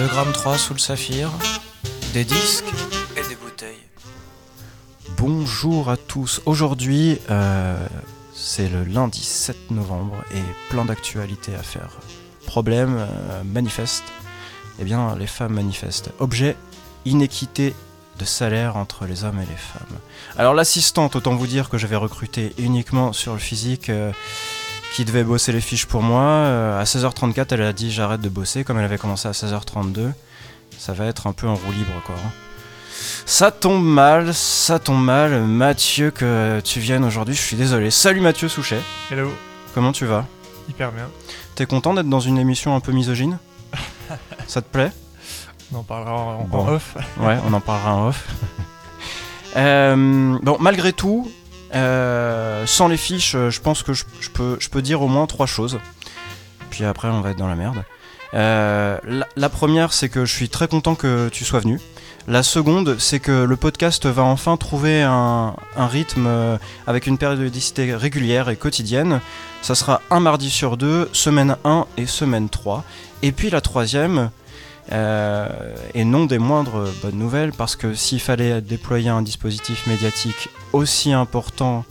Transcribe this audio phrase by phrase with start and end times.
[0.00, 1.28] 2 grammes 3 sous le saphir,
[2.14, 2.64] des disques
[3.18, 3.86] et des bouteilles.
[5.18, 6.40] Bonjour à tous.
[6.46, 7.76] Aujourd'hui, euh,
[8.32, 10.40] c'est le lundi 7 novembre et
[10.70, 11.98] plein d'actualités à faire.
[12.46, 14.04] Problème, euh, manifeste.
[14.80, 16.12] Eh bien, les femmes manifestent.
[16.18, 16.56] Objet,
[17.04, 17.74] inéquité
[18.18, 19.98] de salaire entre les hommes et les femmes.
[20.38, 24.12] Alors l'assistante, autant vous dire que j'avais recruté uniquement sur le physique, euh,
[24.92, 26.22] qui devait bosser les fiches pour moi.
[26.22, 30.12] Euh, à 16h34, elle a dit j'arrête de bosser, comme elle avait commencé à 16h32.
[30.78, 32.14] Ça va être un peu en roue libre, quoi.
[32.16, 32.30] hein.
[33.26, 35.42] Ça tombe mal, ça tombe mal.
[35.42, 37.90] Mathieu, que tu viennes aujourd'hui, je suis désolé.
[37.90, 38.80] Salut Mathieu Souchet,
[39.10, 39.30] Hello,
[39.74, 40.26] comment tu vas?
[40.68, 41.08] Hyper bien.
[41.54, 43.38] T'es content d'être dans une émission un peu misogyne?
[44.46, 44.92] Ça te plaît?
[45.72, 46.96] On en parlera en, off.
[47.18, 48.26] Ouais, on en parlera en off.
[49.56, 51.28] Euh, bon, malgré tout,
[51.74, 54.04] euh, sans les fiches, euh, je pense que je,
[54.70, 55.78] peux, dire au moins trois choses.
[56.70, 57.84] Puis après, on va être dans la merde.
[58.34, 58.98] Euh,
[59.36, 61.80] la, première, c'est que je suis très content que tu sois venu.
[62.28, 68.50] La seconde, c'est que le podcast va enfin trouver un, rythme avec une périodicité régulière
[68.50, 69.20] et quotidienne.
[69.62, 72.84] Ça sera un mardi sur deux, semaine 1 et semaine 3.
[73.22, 74.30] Et puis la troisième,
[74.92, 80.48] euh, et non des moindres bonnes nouvelles, parce que s'il fallait déployer un dispositif médiatique
[80.72, 81.84] aussi important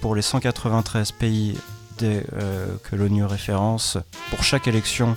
[0.00, 1.56] pour les 193 pays
[1.98, 3.98] des, euh, que l'ONU référence
[4.30, 5.16] pour chaque élection,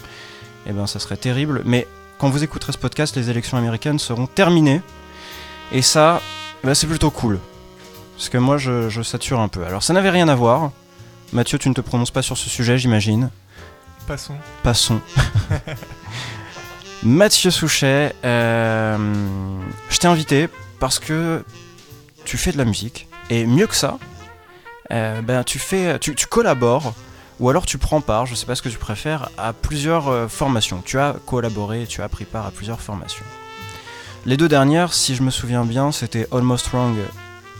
[0.68, 1.64] eh ben ça serait terrible.
[1.66, 1.88] Mais
[2.20, 4.82] quand vous écouterez ce podcast, les élections américaines seront terminées.
[5.72, 6.22] Et ça,
[6.64, 7.40] ben, c'est plutôt cool.
[8.16, 9.66] Parce que moi, je, je sature un peu.
[9.66, 10.72] Alors, ça n'avait rien à voir.
[11.34, 13.30] Mathieu, tu ne te prononces pas sur ce sujet, j'imagine.
[14.08, 14.36] Passons.
[14.64, 15.02] Passons.
[17.06, 18.98] Mathieu Souchet, euh,
[19.90, 21.44] je t'ai invité parce que
[22.26, 23.08] tu fais de la musique.
[23.30, 23.98] Et mieux que ça,
[24.92, 26.94] euh, ben, tu, fais, tu, tu collabores,
[27.40, 30.28] ou alors tu prends part, je sais pas ce que tu préfères, à plusieurs euh,
[30.28, 30.82] formations.
[30.84, 33.26] Tu as collaboré, tu as pris part à plusieurs formations.
[34.26, 36.96] Les deux dernières, si je me souviens bien, c'était Almost Wrong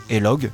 [0.10, 0.50] et Log.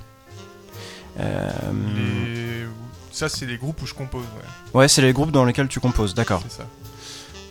[1.18, 2.66] Les-
[3.12, 4.80] Ça, c'est les groupes où je compose, ouais.
[4.80, 6.42] Ouais, c'est les groupes dans lesquels tu composes, d'accord.
[6.50, 6.68] C'est ça.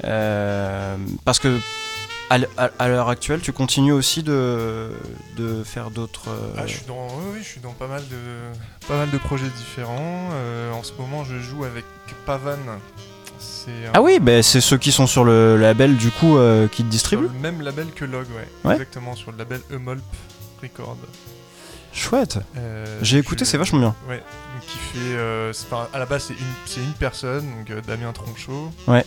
[0.05, 1.59] Euh, parce que
[2.79, 4.91] à l'heure actuelle, tu continues aussi de,
[5.37, 6.29] de faire d'autres.
[6.31, 9.19] euh, Ah, je suis dans, oui, je suis dans pas mal de, pas mal de
[9.19, 10.29] projets différents.
[10.33, 11.85] Euh, en ce moment, je joue avec
[12.27, 12.53] Pavan.
[12.53, 12.79] Un-
[13.95, 16.83] Ah oui, bah, c'est ceux qui sont sur le label du coup euh, qui te
[16.83, 17.23] sur distribuent.
[17.25, 18.49] le même label que Log, ouais.
[18.65, 18.73] Ouais.
[18.75, 20.03] Exactement, sur le label Emolp
[20.63, 20.97] Record.
[21.93, 22.39] Chouette.
[23.03, 23.95] J'ai écouté, c'est vachement bien.
[24.09, 24.23] Ouais,
[24.69, 25.19] qui fait.
[25.93, 29.05] à la base, c'est une, une personne, donc Damien Tronchot, Ouais.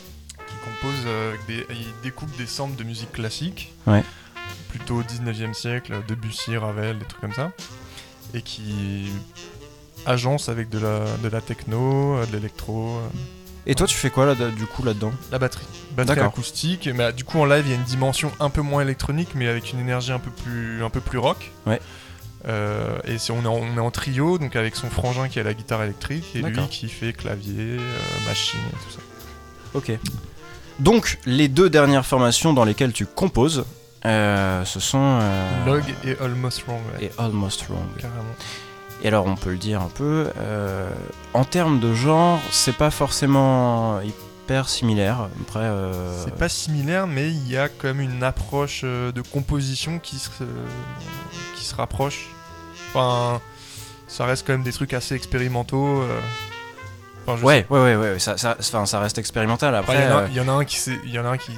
[0.83, 0.99] Compose.
[1.05, 4.03] euh, des, il découpe des samples de musique classique, Ouais.
[4.69, 7.51] plutôt au 19e siècle, Debussy, Ravel, des trucs comme ça,
[8.33, 9.11] et qui
[10.05, 13.07] agence avec de la, de la techno, euh, de l'électro, euh,
[13.65, 15.13] Et toi, tu fais quoi là, du coup là-dedans?
[15.31, 15.65] La batterie.
[15.95, 18.81] Batterie acoustique, mais du coup en live il y a une dimension un peu moins
[18.81, 21.51] électronique, mais avec une énergie un peu plus, un peu plus rock.
[21.65, 21.79] Ouais.
[22.45, 25.43] Euh, et on, est en, on est en trio, donc avec son frangin qui a
[25.43, 28.99] la guitare électrique et lui qui fait clavier, euh, machine et tout ça.
[29.75, 29.91] Ok.
[30.83, 33.63] Donc, les deux dernières formations dans lesquelles tu composes,
[34.05, 34.99] euh, ce sont.
[35.21, 37.87] euh, Log et Almost Wrong, ouais, et Almost Wrong.
[37.97, 38.35] carrément.
[39.01, 40.89] Et alors, on peut le dire un peu, euh,
[41.33, 45.29] en termes de genre, c'est pas forcément hyper similaire.
[45.47, 45.69] Après,
[46.25, 50.29] C'est pas similaire, mais il y a quand même une approche de composition qui se,
[51.55, 52.27] qui se rapproche.
[52.89, 53.39] Enfin,
[54.09, 56.03] ça reste quand même des trucs assez expérimentaux.
[57.27, 57.31] Euh.
[57.33, 58.57] Enfin, Ouais, ouais, ouais, ouais, ça, ça,
[58.99, 59.73] reste expérimental.
[59.75, 61.11] Après, Après, il y en a- euh, il y, en a un qui c'est- il
[61.11, 61.51] y en a un qui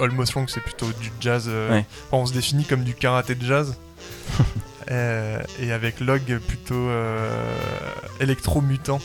[0.00, 1.84] Almost Wrong c'est plutôt du jazz euh, Ouais.
[2.12, 3.76] on se définit comme du karaté de jazz
[4.90, 7.28] Euh, et avec Log plutôt euh,
[8.18, 8.98] électro mutant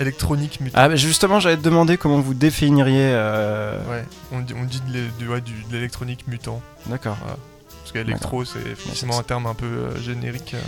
[0.00, 3.10] électronique mutant Ah, bah, justement, j'allais te demander comment vous définiriez.
[3.12, 4.80] euh, ouais on dit, on dit
[5.20, 7.16] de ouais, du- de l'électronique mutant D'accord.
[7.20, 10.60] parce qu'électro c'est effectivement un terme un peu euh, générique euh.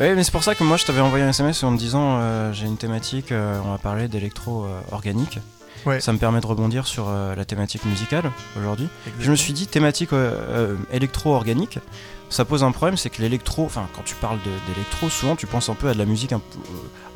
[0.00, 2.16] Oui, mais c'est pour ça que moi je t'avais envoyé un SMS en me disant
[2.20, 5.38] euh, j'ai une thématique, euh, on va parler d'électro euh, organique.
[5.86, 6.00] Ouais.
[6.00, 8.88] Ça me permet de rebondir sur la thématique musicale aujourd'hui.
[9.18, 10.10] Je me suis dit thématique
[10.92, 11.78] électro-organique,
[12.28, 14.38] ça pose un problème, c'est que l'électro, enfin quand tu parles
[14.68, 16.58] d'électro, souvent tu penses un peu à de la musique un peu,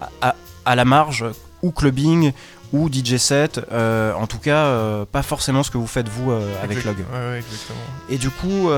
[0.01, 1.27] à, à- à la marge,
[1.63, 2.33] ou clubbing,
[2.75, 6.33] ou DJ set, euh, en tout cas euh, pas forcément ce que vous faites vous
[6.33, 7.07] euh, avec Exact- Log.
[7.13, 7.79] ouais, ouais exactement
[8.11, 8.69] Et du coup,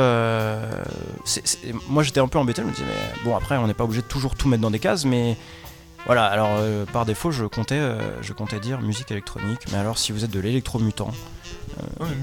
[1.88, 4.02] moi j'étais un peu embêté, je me disais, mais bon, après, on n'est pas obligé
[4.02, 5.36] de toujours tout mettre dans des cases, mais
[6.04, 6.50] voilà, alors
[6.92, 7.80] par défaut, je comptais,
[8.22, 11.10] je comptais dire musique électronique, mais alors si vous êtes de l'électro-mutant,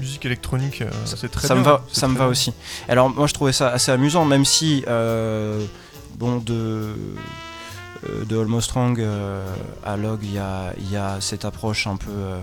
[0.00, 2.30] musique électronique c'est très ça bien me va, c'est ça me va bien.
[2.30, 2.52] aussi.
[2.88, 5.64] Alors moi je trouvais ça assez amusant, même si euh,
[6.18, 6.94] bon de
[8.26, 9.44] de Almost Strong euh,
[9.84, 12.38] à Log, il y a, il y a cette approche un peu euh,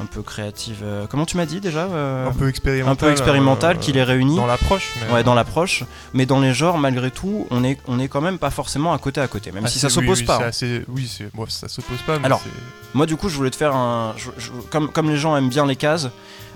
[0.00, 0.80] un peu créative.
[0.82, 2.92] euh, comment tu m'as dit déjà euh, un peu expérimental.
[2.92, 4.36] un peu expérimental euh, qui les réunit.
[4.36, 5.12] Dans l'approche, mais.
[5.14, 8.38] Ouais, dans l'approche, mais dans les genres, malgré tout, on est, on est quand même
[8.38, 10.36] pas forcément à côté à côté, même Ah, si ça s'oppose oui, oui, pas.
[10.38, 10.48] c'est hein.
[10.48, 12.42] assez- Oui, bon, ça s'oppose pas, mais Alors,
[12.94, 14.14] Moi, du coup, je voulais te faire un.
[14.16, 16.08] je- je- comme, comme les gens aiment bien les cases,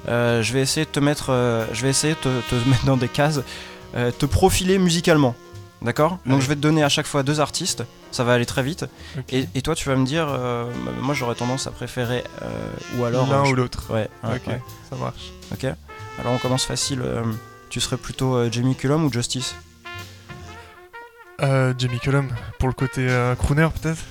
[0.09, 2.85] euh, je vais essayer de te mettre, euh, je vais essayer de te, te mettre
[2.85, 3.41] dans des cases,
[3.97, 5.35] euh, te profiler musicalement.
[5.85, 8.63] D'accord Donc, je vais te donner à chaque fois deux artistes, ça va aller très
[8.63, 8.85] vite.
[9.31, 10.71] Et, et toi, tu vas me dire, euh,
[11.01, 12.49] moi, j'aurais tendance à préférer, euh,
[12.99, 13.27] ou alors.
[13.29, 13.85] l'un euh, ou l'autre.
[13.91, 14.63] Ouais, ouais, ok, ouais.
[14.89, 15.33] ça marche.
[15.53, 15.65] Ok.
[15.65, 17.01] Alors, on commence facile.
[17.03, 17.25] euh,
[17.69, 19.57] tu serais plutôt Jamie Cullum ou Justice?
[21.41, 23.09] Euh, Jamie Cullum, pour le côté
[23.41, 24.03] crooner peut-être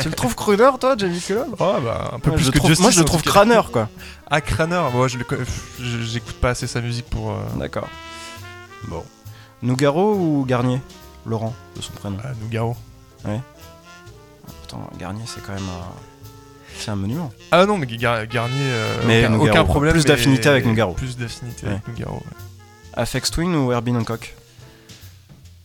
[0.00, 1.54] Tu le trouves crooner, toi, Jamie Cullum?
[1.58, 2.82] Oh bah un peu plus que trouve, Justice.
[2.82, 3.88] moi, je le trouve crâneur, quoi.
[4.30, 5.18] Ah, Craner, moi je
[5.80, 7.36] j'écoute pas assez sa musique pour.
[7.56, 7.88] D'accord.
[8.88, 9.04] Bon.
[9.62, 10.80] Nougaro ou Garnier
[11.26, 12.16] Laurent, de son prénom.
[12.24, 12.76] ah, Nougaro.
[14.60, 15.92] Pourtant, Garnier, c'est quand même un...
[16.78, 17.30] C'est un monument.
[17.50, 19.92] Ah non, mais Gar- Garnier, euh, Mais aucun, Nougaro, aucun problème.
[19.92, 20.94] plus d'affinité avec Nougaro.
[20.94, 21.72] Plus d'affinité Ouais.
[21.72, 22.16] avec Nougaro.
[22.16, 22.22] ouais.
[22.94, 24.34] Afex Twin ou Herbie Hancock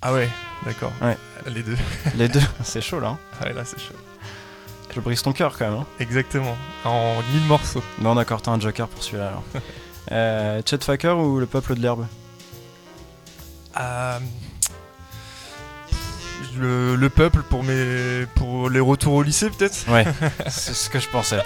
[0.02, 0.28] Ah ouais,
[0.66, 0.92] d'accord.
[1.02, 1.18] Ouais.
[1.48, 1.78] Les deux.
[2.16, 3.10] Les deux, c'est chaud là.
[3.10, 3.18] hein.
[3.42, 3.94] Ah ouais, là c'est chaud.
[4.94, 5.80] Je brise ton cœur quand même.
[5.82, 5.86] Hein.
[6.00, 6.56] Exactement.
[6.86, 7.84] En mille morceaux.
[8.00, 9.44] Bon, d'accord, t'as un joker pour celui-là alors.
[10.12, 12.06] euh, Chet Faker ou le peuple de l'herbe
[13.80, 14.20] Euh,
[16.58, 19.86] Le, le peuple pour mes pour les retours au lycée peut-être.
[19.90, 20.06] Ouais,
[20.48, 21.42] c'est ce que je pensais.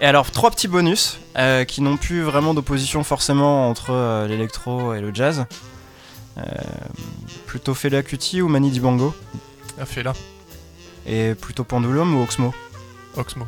[0.00, 4.94] Et alors, trois petits bonus euh, qui n'ont plus vraiment d'opposition forcément entre euh, l'électro
[4.94, 5.46] et le jazz.
[6.38, 6.42] Euh,
[7.46, 9.14] plutôt Fela Kuti ou Mani Dibango
[9.80, 10.12] Ah là.
[11.06, 12.52] Et plutôt Pendulum ou Oxmo
[13.16, 13.46] Oxmo.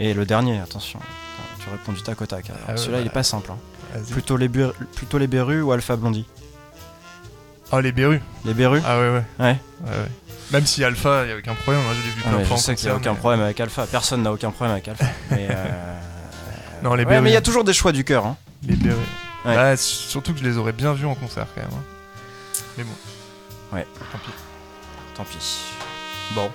[0.00, 1.00] Et le dernier, attention.
[1.62, 2.46] Tu réponds du tac au tac.
[2.66, 3.50] Ah ouais, Celui-là, il est pas simple.
[3.52, 3.98] hein.
[4.10, 6.26] Plutôt, les plutôt les Berus ou Alpha Blondie
[7.72, 8.20] Ah les Berus.
[8.44, 9.24] Les Berus Ah ouais ouais.
[9.40, 9.56] Ouais.
[9.84, 10.08] Ouais, ouais.
[10.52, 11.82] Même si Alpha, il y a aucun problème.
[11.88, 13.12] hein, je l'ai vu plein de fois Je en sais qu'il n'y a concert, aucun
[13.14, 13.86] mais- problème avec Alpha.
[13.86, 15.04] Personne n'a aucun problème avec Alpha.
[15.30, 15.54] mais euh,
[16.82, 17.22] Non les ouais, Berus.
[17.22, 18.26] mais il y a toujours des choix du cœur.
[18.26, 18.36] hein.
[18.62, 18.98] Les Berus.
[19.46, 19.56] Ouais.
[19.56, 21.70] Ouais, surtout que je les aurais bien vus en concert quand même.
[21.72, 21.82] hein.
[22.76, 22.92] Mais bon.
[23.76, 23.86] Ouais.
[24.12, 24.32] Tant pis.
[25.16, 25.58] Tant pis.
[26.34, 26.50] Bon.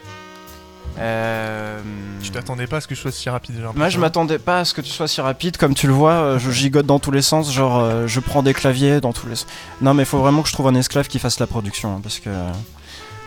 [0.99, 1.79] Euh,
[2.23, 4.59] Tu t'attendais pas à ce que je sois si rapide j'ai Moi, je m'attendais pas
[4.59, 5.57] à ce que tu sois si rapide.
[5.57, 7.53] Comme tu le vois, euh, je gigote dans tous les sens.
[7.53, 9.47] Genre, euh, je prends des claviers dans tous les sens.
[9.81, 11.95] Non, mais il faut vraiment que je trouve un esclave qui fasse la production.
[11.95, 12.29] hein, parce que.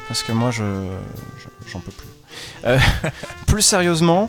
[0.09, 0.63] Parce que moi, je.
[0.65, 2.09] je- J'en peux plus.
[2.65, 2.79] Euh,
[3.47, 4.29] plus sérieusement.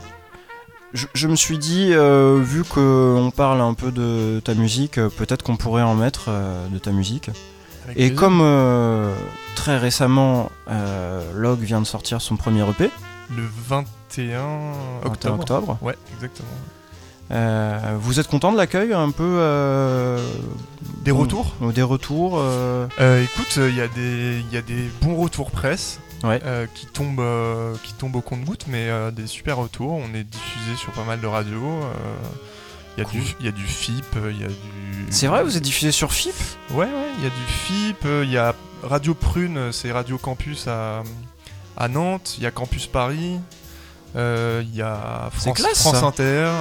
[0.93, 1.93] Je, je me suis dit,
[2.41, 6.29] vu qu'on parle un peu de ta musique, peut-être qu'on pourrait en mettre
[6.69, 7.29] de ta musique.
[7.85, 8.15] Avec Et plaisir.
[8.17, 9.09] comme
[9.55, 10.51] très récemment,
[11.33, 12.91] Log vient de sortir son premier EP,
[13.35, 14.39] Le 21
[15.03, 15.39] 21 octobre.
[15.39, 16.49] octobre, Ouais, exactement.
[17.31, 20.19] euh, vous êtes content de l'accueil un peu euh,
[21.03, 21.53] Des retours?
[21.61, 25.15] Ou Des retours euh, Euh, Écoute, il y, a des- il y a des bons
[25.15, 26.41] retours presse Ouais.
[26.75, 27.23] qui, tombent,
[27.83, 29.93] qui tombent au compte-goutte, mais des super retours.
[29.93, 31.79] On est diffusé sur pas mal de radios.
[32.97, 33.21] Il y, a Cool.
[33.21, 34.53] du- il y a du FIP, il y a du.
[35.09, 36.35] C'est vrai, vous êtes diffusé sur FIP
[36.71, 38.53] Ouais, ouais, il y a du FIP, il y a
[38.83, 41.01] Radio Prune, c'est Radio Campus à,
[41.81, 43.39] à Nantes, il y a Campus Paris,
[44.15, 46.05] euh, il y a France, classe, France ça.
[46.05, 46.51] Inter.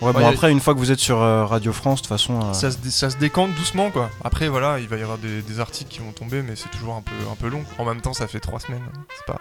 [0.00, 2.08] Ouais, bon, Ouais, après, une fois que vous êtes sur euh, Radio France, de toute
[2.08, 2.40] façon.
[2.40, 4.10] euh, ça, se ça se décante doucement quoi.
[4.22, 6.94] Après voilà, il va y avoir des, des articles qui vont tomber, mais c'est toujours
[6.94, 7.62] un peu, un peu long.
[7.78, 8.82] En même temps, ça fait trois semaines.
[8.94, 9.00] hein.
[9.16, 9.38] C'est pas.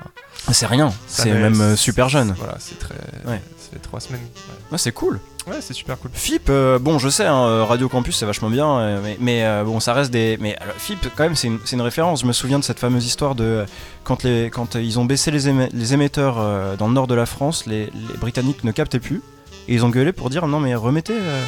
[0.53, 2.33] C'est rien, c'est même euh, super jeune.
[2.37, 2.95] Voilà, c'est très.
[3.25, 3.41] Ouais.
[3.57, 4.21] Ça fait trois semaines.
[4.21, 5.19] Ouais, Ouais, c'est cool.
[5.47, 6.11] Ouais, c'est super cool.
[6.13, 9.81] FIP, euh, bon, je sais, hein, Radio Campus, c'est vachement bien, mais, mais, euh, bon,
[9.81, 10.37] ça reste des.
[10.39, 12.21] Mais alors, FIP, quand même, c'est une, c'est une référence.
[12.21, 13.65] Je me souviens de cette fameuse histoire de
[14.05, 16.35] quand, les, quand ils ont baissé les, éme- les émetteurs
[16.77, 19.21] dans le nord de la France, les, les Britanniques ne captaient plus,
[19.67, 21.13] et ils ont gueulé pour dire non, mais remettez.
[21.17, 21.45] euh.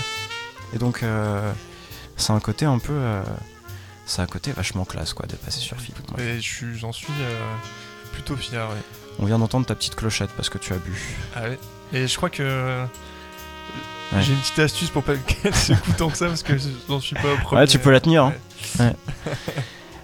[0.73, 1.51] Et donc, euh,
[2.17, 2.93] c'est un côté un peu.
[2.93, 3.21] euh,
[4.05, 5.77] c'est un côté vachement classe, quoi, de passer sur
[6.11, 6.21] moi.
[6.21, 6.39] Et
[6.75, 7.55] j'en suis euh,
[8.13, 8.67] plutôt fier.
[8.69, 8.81] ouais.
[9.19, 10.93] On vient d'entendre ta petite clochette parce que tu as bu.
[11.35, 11.59] Ah ouais.
[11.93, 12.83] Et je crois que.
[14.13, 14.21] Ouais.
[14.21, 16.53] J'ai une petite astuce pour pas qu'elle s'écoute tant que ça parce que
[16.87, 17.61] j'en suis pas au premier.
[17.61, 18.25] Ouais, tu peux la tenir.
[18.25, 18.33] hein.
[18.79, 18.93] Ouais.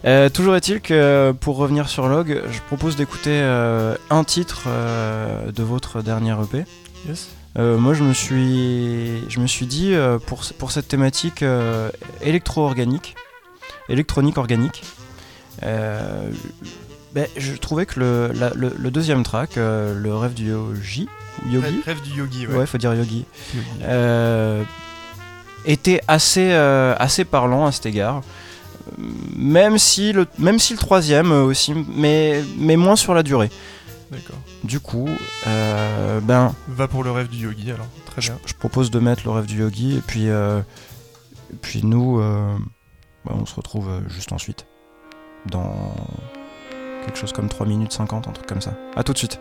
[0.04, 5.52] Euh, toujours est-il que pour revenir sur Log, je propose d'écouter euh, un titre euh,
[5.52, 6.66] de votre dernier EP.
[7.08, 7.28] Yes.
[7.60, 11.90] Euh, moi, je me suis, je me suis dit euh, pour, pour cette thématique euh,
[12.22, 13.16] électro-organique,
[13.90, 14.84] électronique organique,
[15.62, 21.10] ben, je trouvais que le, la- le, le deuxième track, le rêve du yogi,
[21.86, 22.56] Rêve, du yogi, ouais.
[22.60, 24.66] ouais, faut dire yogi, Yogi.
[25.66, 28.22] était assez, assez parlant à cet égard.
[29.36, 33.52] Même si le, même si le troisième aussi, mais, mais moins sur la durée.
[34.12, 34.38] D'accord.
[34.66, 35.08] Du coup,
[35.48, 37.88] euh, ben, Va pour le rêve du yogi alors.
[38.06, 38.38] Très bien.
[38.46, 40.60] je propose de mettre le rêve du yogi et puis, euh,
[41.54, 42.58] et puis nous, euh,
[43.24, 44.68] bah, on se retrouve juste ensuite.
[45.46, 45.96] Dans
[47.06, 48.78] quelque chose comme 3 minutes 50, un truc comme ça.
[48.96, 49.40] A tout de suite.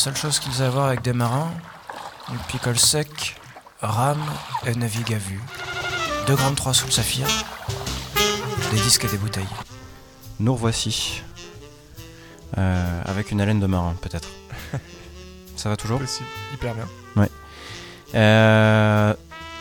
[0.00, 1.50] Seule chose qu'ils aient à voir avec des marins,
[2.30, 3.36] une picole sec,
[3.82, 4.22] rame
[4.66, 5.40] et navigue à vue.
[6.26, 7.26] 2 grammes 3 sous le saphir,
[8.72, 9.44] des disques et des bouteilles.
[10.38, 11.22] Nous revoici.
[12.56, 14.28] Euh, avec une haleine de marin, peut-être.
[15.56, 15.98] Ça va toujours?
[16.00, 16.28] Possible.
[16.54, 16.86] Hyper bien.
[18.14, 19.14] Euh,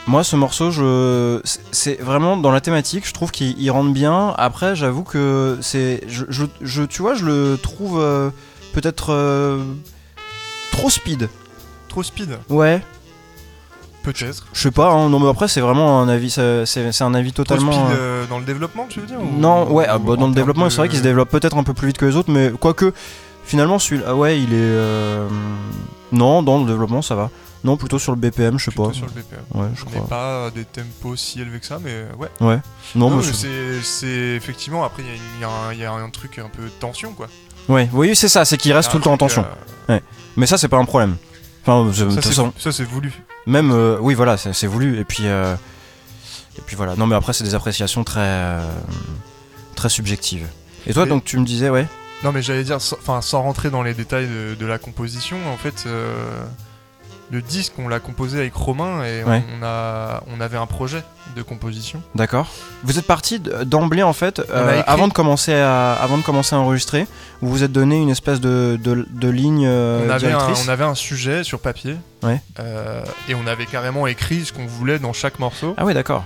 [0.08, 1.40] Moi, ce morceau, je,
[1.72, 3.06] c'est- vraiment dans la thématique.
[3.08, 4.34] Je trouve qu'il il rentre bien.
[4.38, 8.32] Après, j'avoue que c'est, je, je- je- tu vois, je le trouve euh,
[8.74, 9.10] peut-être
[10.80, 11.30] trop speed.
[11.88, 12.82] Trop speed, Ouais,
[14.04, 14.46] peut-être.
[14.54, 14.92] je sais pas.
[14.92, 15.10] hein.
[15.10, 16.30] non, mais après, c'est vraiment un avis.
[16.30, 17.72] C'est, un avis Trop totalement.
[17.72, 20.04] speed euh, euh, dans le développement, tu veux dire ou- Non, ouais, ah, ou bah,
[20.04, 21.88] en dans le termes développement, de- c'est vrai qu'il se développe peut-être un peu plus
[21.88, 22.94] vite que les autres, mais quoique,
[23.44, 24.58] finalement, celui-là, ouais, il est.
[24.58, 25.28] euh,
[26.12, 27.30] Non, dans le développement, ça va.
[27.64, 28.94] Non, plutôt sur le BPM, je sais plutôt pas.
[28.94, 29.42] sur le BPM.
[29.54, 30.08] Ouais, je Mais crois.
[30.08, 32.30] pas des tempos si élevés que ça, mais ouais.
[32.40, 32.60] Non,
[32.96, 35.50] Non, mais mais c'est- c'est c'est effectivement, après, il y a une- il y, a
[35.50, 37.28] un- il y a un truc un peu de tension, quoi.
[37.70, 39.46] Ouais, oui, c'est ça, c'est qu'il reste tout le temps en tension.
[39.90, 40.00] euh,
[40.36, 41.16] Mais ça, c'est pas un problème.
[41.66, 43.14] Enfin, ça, c'est- façon, Ça, c'est voulu.
[43.46, 43.72] même.
[43.72, 45.00] euh, oui, voilà, c'est voulu.
[45.00, 45.24] Et puis.
[45.28, 45.56] euh,
[46.58, 46.96] Et puis voilà.
[46.98, 48.20] Non, mais après, c'est des appréciations très.
[48.22, 48.62] euh,
[49.76, 50.46] très subjectives.
[50.88, 51.86] Et toi, donc, tu me disais, ouais
[52.24, 55.38] Non, mais j'allais dire, sans- enfin, sans rentrer dans les détails de, de la composition,
[55.54, 56.14] en fait, euh,
[57.32, 59.44] le disque, on l'a composé avec Romain et Ouais.
[59.60, 61.04] on, a, on avait un projet
[61.36, 62.02] de composition.
[62.16, 62.48] D'accord.
[62.84, 66.60] Vous êtes parti d'emblée en fait, euh, avant de commencer à avant de commencer à
[66.60, 67.06] enregistrer,
[67.42, 70.66] vous vous êtes donné une espèce de, de, de ligne euh, on, avait un, directrice.
[70.66, 72.42] on avait un sujet sur papier Ouais.
[72.60, 75.76] euh, et on avait carrément écrit ce qu'on voulait dans chaque morceau.
[75.78, 76.24] Ah ouais, d'accord.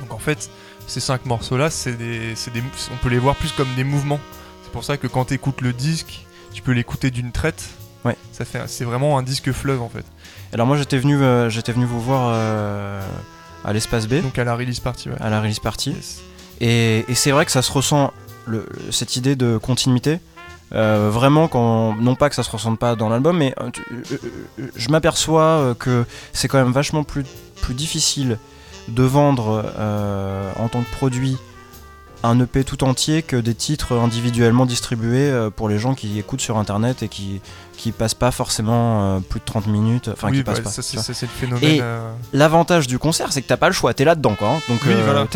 [0.00, 0.50] Donc en fait,
[0.86, 4.20] ces cinq morceaux-là, c'est des, c'est des, on peut les voir plus comme des mouvements.
[4.62, 7.64] C'est pour ça que quand tu écoutes le disque, tu peux l'écouter d'une traite.
[8.04, 8.16] Ouais.
[8.32, 10.04] Ça fait, c'est vraiment un disque fleuve en fait.
[10.52, 13.00] Alors moi, j'étais venu euh, j'étais venu vous voir euh,
[13.64, 15.16] à l'espace B, Donc à la release party, ouais.
[15.20, 16.20] à la release party, Yes.
[16.60, 18.12] et, et c'est vrai que ça se ressent
[18.46, 20.18] le- cette idée de continuité.
[20.72, 23.84] euh, vraiment, quand, non pas que ça se ressente pas dans l'album, mais tu-
[24.74, 27.24] je m'aperçois que c'est quand même vachement plus,
[27.62, 28.38] plus difficile
[28.88, 29.64] de vendre
[30.58, 31.36] en tant que produit
[32.24, 36.40] un EP tout entier que des titres individuellement distribués euh, pour les gens qui écoutent
[36.40, 37.40] sur internet et qui,
[37.76, 40.08] qui passent pas forcément euh, plus de 30 minutes.
[40.10, 40.82] Enfin, oui, qui passent bah, pas.
[40.82, 41.62] c'est, le phénomène.
[41.70, 44.48] Et- euh, L'avantage du concert, c'est que t'as pas le choix, t'es là-dedans quoi.
[44.48, 44.60] hein.
[44.70, 45.26] Donc, Oui, voilà.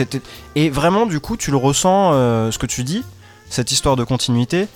[0.54, 3.04] Et vraiment, du coup, tu le ressens, euh, ce que tu dis,
[3.50, 4.66] cette histoire de continuité.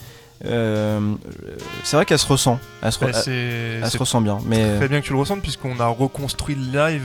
[0.45, 2.59] c'est vrai qu'elle se ressent.
[2.83, 4.39] Elle se, re- bah, elle- se ressent bien.
[4.45, 7.03] Mais très bien que tu le ressentes puisqu'on a reconstruit le live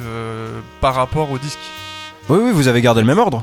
[0.81, 1.59] par rapport au disque.
[2.29, 3.41] oui, oui, vous avez gardé le même ordre.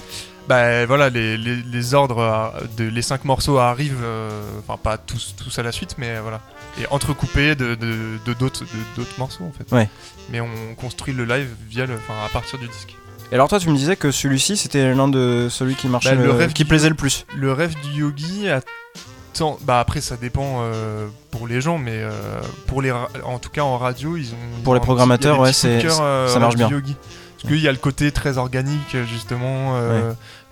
[0.48, 4.28] Bah voilà, les, les, les ordres, euh, de, les cinq morceaux arrivent, euh,
[4.60, 6.40] enfin pas tous, tous à la suite, mais euh, voilà.
[6.78, 9.74] Et entrecoupés de, de, de d'autres, de d'autres morceaux en fait.
[9.74, 9.88] Ouais.
[10.30, 12.94] Mais on construit le live via le, à partir du disque.
[13.32, 16.16] Et alors toi, tu me disais que celui-ci, c'était l'un de celui qui marchait, Bah,
[16.16, 17.24] le le- rêve qui plaisait le plus.
[17.34, 18.60] Le rêve du yogi a
[19.32, 22.10] tant- bah après ça dépend euh, pour les gens, mais euh,
[22.66, 24.62] pour les, en tout cas en radio, ils ont.
[24.62, 26.68] Pour les petit- programmateurs, ouais, de c'est- euh, ça marche bien.
[26.68, 26.94] yogi.
[27.40, 29.74] Parce qu'il y a le côté très organique, justement,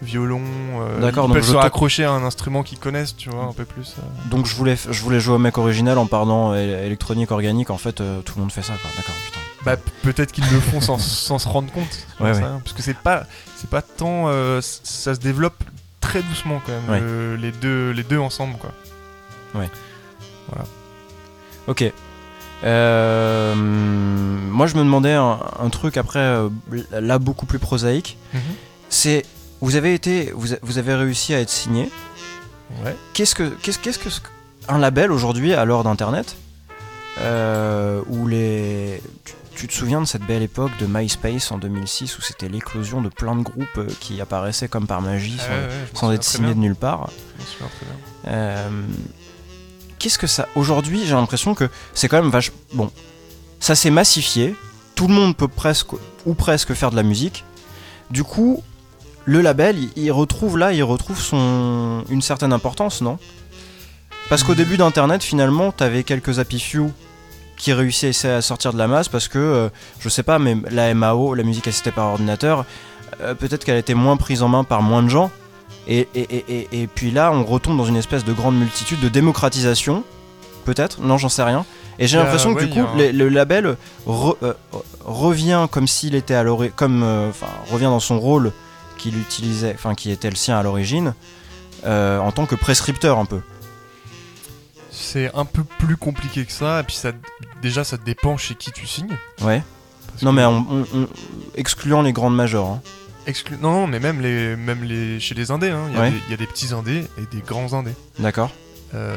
[0.03, 0.43] violon.
[0.81, 3.31] euh, D'accord, ils donc peuvent je se te- raccrocher à un instrument qu'ils connaissent, tu
[3.31, 3.95] vois, un peu plus.
[3.99, 4.31] euh.
[4.31, 7.71] Donc je voulais, je voulais jouer au mec original en parlant é- électronique organique.
[7.71, 8.75] En fait, euh, tout le monde fait ça.
[8.75, 8.91] quoi.
[8.97, 9.39] D'accord, putain.
[9.65, 12.07] Bah p- peut-être qu'ils le font sans, sans se rendre compte.
[12.21, 12.39] Ouais, ouais.
[12.39, 12.61] rien.
[12.65, 13.25] Parce que c'est pas
[13.57, 15.63] c'est pas tant euh, c- ça se développe
[16.01, 16.91] très doucement quand même
[17.35, 17.39] Ouais.
[17.41, 18.73] les deux les deux ensemble quoi.
[21.69, 21.85] Ok.
[22.65, 26.49] Euh, moi, je me demandais un, un truc après, euh,
[26.93, 28.19] là beaucoup plus prosaïque.
[28.89, 29.25] C'est,
[29.63, 31.91] vous avez été, vous, a- vous avez réussi à être signé.
[32.85, 32.95] Ouais.
[33.15, 34.09] Qu'est-ce que, qu'est-ce, qu'est-ce que
[34.69, 36.37] un label aujourd'hui à l'heure d'Internet,
[37.21, 42.17] euh, où les, tu, tu te souviens de cette belle époque de MySpace en 2006
[42.19, 45.53] où c'était l'éclosion de plein de groupes euh, qui apparaissaient comme par magie Ah
[45.95, 47.11] sans, ouais, être signés de nulle part.
[48.29, 48.69] Euh,
[49.99, 50.49] Qu'est-ce que ça.
[50.57, 52.51] Aujourd'hui, j'ai l'impression que c'est quand même vache.
[52.75, 52.91] Bon,
[53.61, 54.55] ça s'est massifié.
[54.97, 55.89] Tout le monde peut presque
[56.27, 57.45] ou presque faire de la musique.
[58.11, 58.63] Du coup,
[59.25, 63.19] le label, il, il retrouve là, il retrouve son une certaine importance, non?
[64.29, 66.91] Parce qu'au début d'Internet, finalement, t'avais quelques Happy Few
[67.57, 69.69] qui réussissaient à sortir de la masse parce que, euh,
[70.01, 72.65] je sais pas, mais la MAO, la musique assistée par ordinateur,
[73.21, 75.31] euh, peut-être qu'elle était moins prise en main par moins de gens.
[75.89, 79.09] Et, et, et, et, puis là, on retombe dans une espèce de grande multitude de
[79.09, 80.05] démocratisation,
[80.65, 81.65] peut-être, non, j'en sais rien.
[81.99, 84.55] Et j'ai a- l'impression que ouais, du coup, un- le, le label re- euh,
[85.05, 88.53] revient comme s'il était à l'origine, comme, euh, enfin, revient dans son rôle
[88.99, 91.15] qu'il utilisait, enfin, qui était le sien à l'origine,
[91.85, 93.41] euh, en tant que prescripteur un peu.
[94.91, 97.13] C'est un peu plus compliqué que ça et puis ça
[97.63, 99.17] déjà ça dépend chez qui tu signes.
[99.41, 99.63] Ouais.
[100.09, 101.09] parce Non, mais on, on- on-
[101.57, 102.69] excluant les grandes majors.
[102.69, 102.83] hein.
[103.27, 106.01] Exclu- non, non, mais même les même les chez les indés hein, il y, a
[106.03, 106.11] Ouais.
[106.11, 107.95] des- il y a des petits indés et des grands indés.
[108.19, 108.51] D'accord.
[108.95, 109.17] Euh,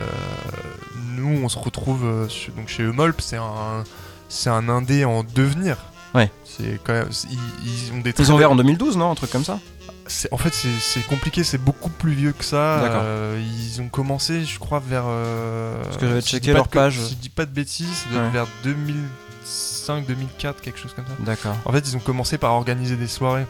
[1.18, 3.84] nous, on se retrouve euh, donc chez Eumolp, c'est un,
[4.30, 5.78] c'est un indé en devenir.
[6.16, 6.32] Ouais.
[6.44, 9.16] C'est quand même, ils, ils ont des Ils ont ouvert en belles- 2012, non Un
[9.16, 9.60] truc comme ça
[10.08, 12.80] c'est- En fait, c'est c'est compliqué, c'est beaucoup plus vieux que ça.
[12.82, 13.02] D'accord.
[13.04, 15.04] Euh, ils ont commencé, je crois, vers.
[15.08, 17.00] euh, Parce que j'avais checké leur page.
[17.00, 18.30] Si je dis pas de bêtises, Ouais.
[18.32, 21.12] vers 2005, 2004, quelque chose comme ça.
[21.20, 21.56] D'accord.
[21.66, 23.46] En fait, ils ont commencé par organiser des soirées.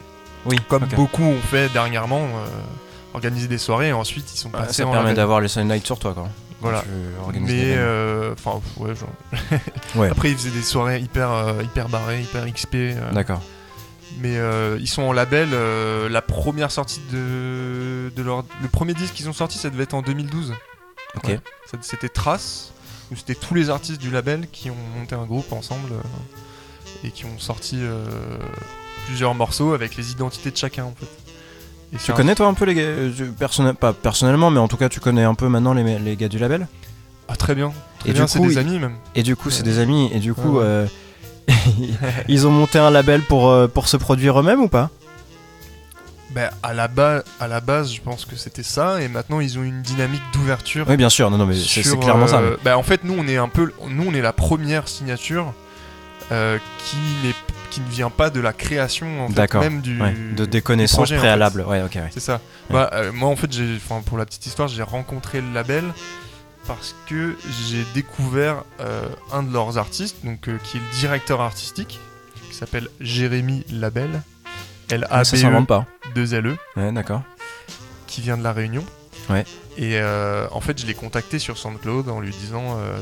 [0.46, 2.46] Oui, Comme beaucoup ont fait dernièrement, euh,
[3.14, 5.98] organiser des soirées et ensuite ils sont passés ça en permet d'avoir les Sunlight sur
[5.98, 6.28] toi, quoi.
[6.70, 6.84] Voilà.
[7.40, 9.08] Mais euh, enfin ouais, genre.
[9.96, 10.10] Ouais.
[10.10, 12.74] Après ils faisaient des soirées hyper euh, hyper barrées, hyper XP.
[12.74, 13.40] euh, D'accord.
[14.18, 15.50] mais euh, ils sont en label.
[16.10, 19.94] la première sortie de, de leur le premier disque qu'ils ont sorti, ça devait être
[19.94, 20.54] en 2012.
[21.16, 21.24] Ok.
[21.28, 21.40] Ouais.
[21.82, 22.72] C'était Trace
[23.10, 25.92] où c'était tous les artistes du label qui ont monté un groupe ensemble
[27.04, 27.80] et qui ont sorti
[29.06, 31.06] plusieurs morceaux avec les identités de chacun en fait.
[31.92, 34.88] Et Tu connais toi un peu les gars, euh, pas personnellement, mais en tout cas
[34.88, 36.66] tu connais un peu maintenant les, les gars du label?
[37.28, 37.72] Ah très bien.
[38.00, 38.96] Très Et bien, c'est des amis même.
[39.14, 40.86] Et du coup c'est des amis, et du coup Ouais, euh,
[42.28, 44.90] ils ont monté un label pour, euh, pour se produire eux-mêmes ou pas?
[46.30, 49.58] Ben, à, la base, à la base, je pense que c'était ça, et maintenant ils
[49.58, 50.84] ont une dynamique d'ouverture.
[50.88, 52.42] Oui bien sûr, non non mais c'est clairement ça.
[52.64, 55.54] ben, en fait, nous on est un peu, nous on est la première signature
[56.32, 57.34] euh, qui n'est,
[57.76, 60.62] qui ne vient pas de la création en fait, D'accord, même du, Ouais, de des
[60.62, 61.26] connaissances projet, en fait.
[61.26, 61.60] préalables.
[61.60, 62.08] Ouais ok ouais.
[62.10, 62.40] C'est ça.
[62.70, 63.50] Bah, euh, moi en fait,
[64.06, 65.84] pour la petite histoire, j'ai rencontré le label
[66.66, 67.36] parce que
[67.68, 72.00] j'ai découvert euh, un de leurs artistes, donc euh, qui est le directeur artistique,
[72.48, 74.22] qui s'appelle Jérémy Label.
[74.90, 75.84] L A Ah, B E s'invente pas.
[76.14, 76.56] 2 L E.
[76.76, 77.20] Ouais d'accord.
[78.06, 78.84] qui vient de la Réunion.
[79.28, 79.44] Ouais.
[79.78, 82.96] Et euh, en fait, je l'ai contacté sur SoundCloud en lui disant euh,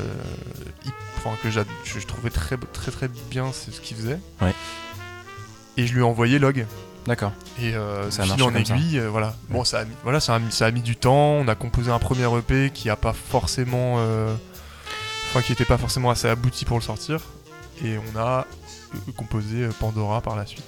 [0.85, 4.19] il- enfin, que je, je trouvais très très très bien ce qu'il faisait.
[4.41, 4.53] Ouais.
[5.77, 6.65] Et je lui ai envoyé log.
[7.07, 7.31] D'accord.
[7.61, 8.59] Et euh, Ça fil en ça.
[8.59, 9.35] aiguille, euh, voilà.
[9.49, 11.13] Bon, ça a, mis, voilà, ça a, mis, ça a mis du temps.
[11.35, 13.95] On a composé un premier EP qui a pas forcément,
[15.29, 17.19] enfin, qui était pas forcément assez abouti pour le sortir.
[17.83, 18.45] Et on a
[19.17, 20.65] composé Pandora par la suite.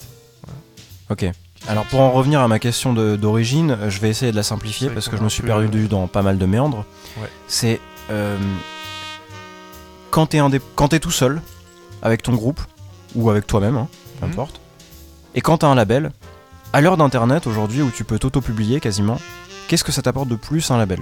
[1.10, 1.26] Ok.
[1.68, 5.10] Alors pour en revenir à ma question d'origine, je vais essayer de la simplifier parce
[5.10, 6.86] que je me suis perdu euh, dans pas mal de méandres.
[7.22, 7.30] Ouais.
[7.48, 8.38] C'est euh,
[10.12, 11.42] quand t'es indép- tout seul
[12.02, 12.62] avec ton groupe
[13.16, 13.88] ou avec toi-même, hein,
[14.20, 14.32] peu Mhm.
[14.34, 14.62] importe,
[15.36, 16.12] et quand t'as un label,
[16.74, 19.20] à l'heure d'internet aujourd'hui où tu peux t'auto-publier quasiment,
[19.68, 21.00] qu'est-ce que ça t'apporte de plus un label?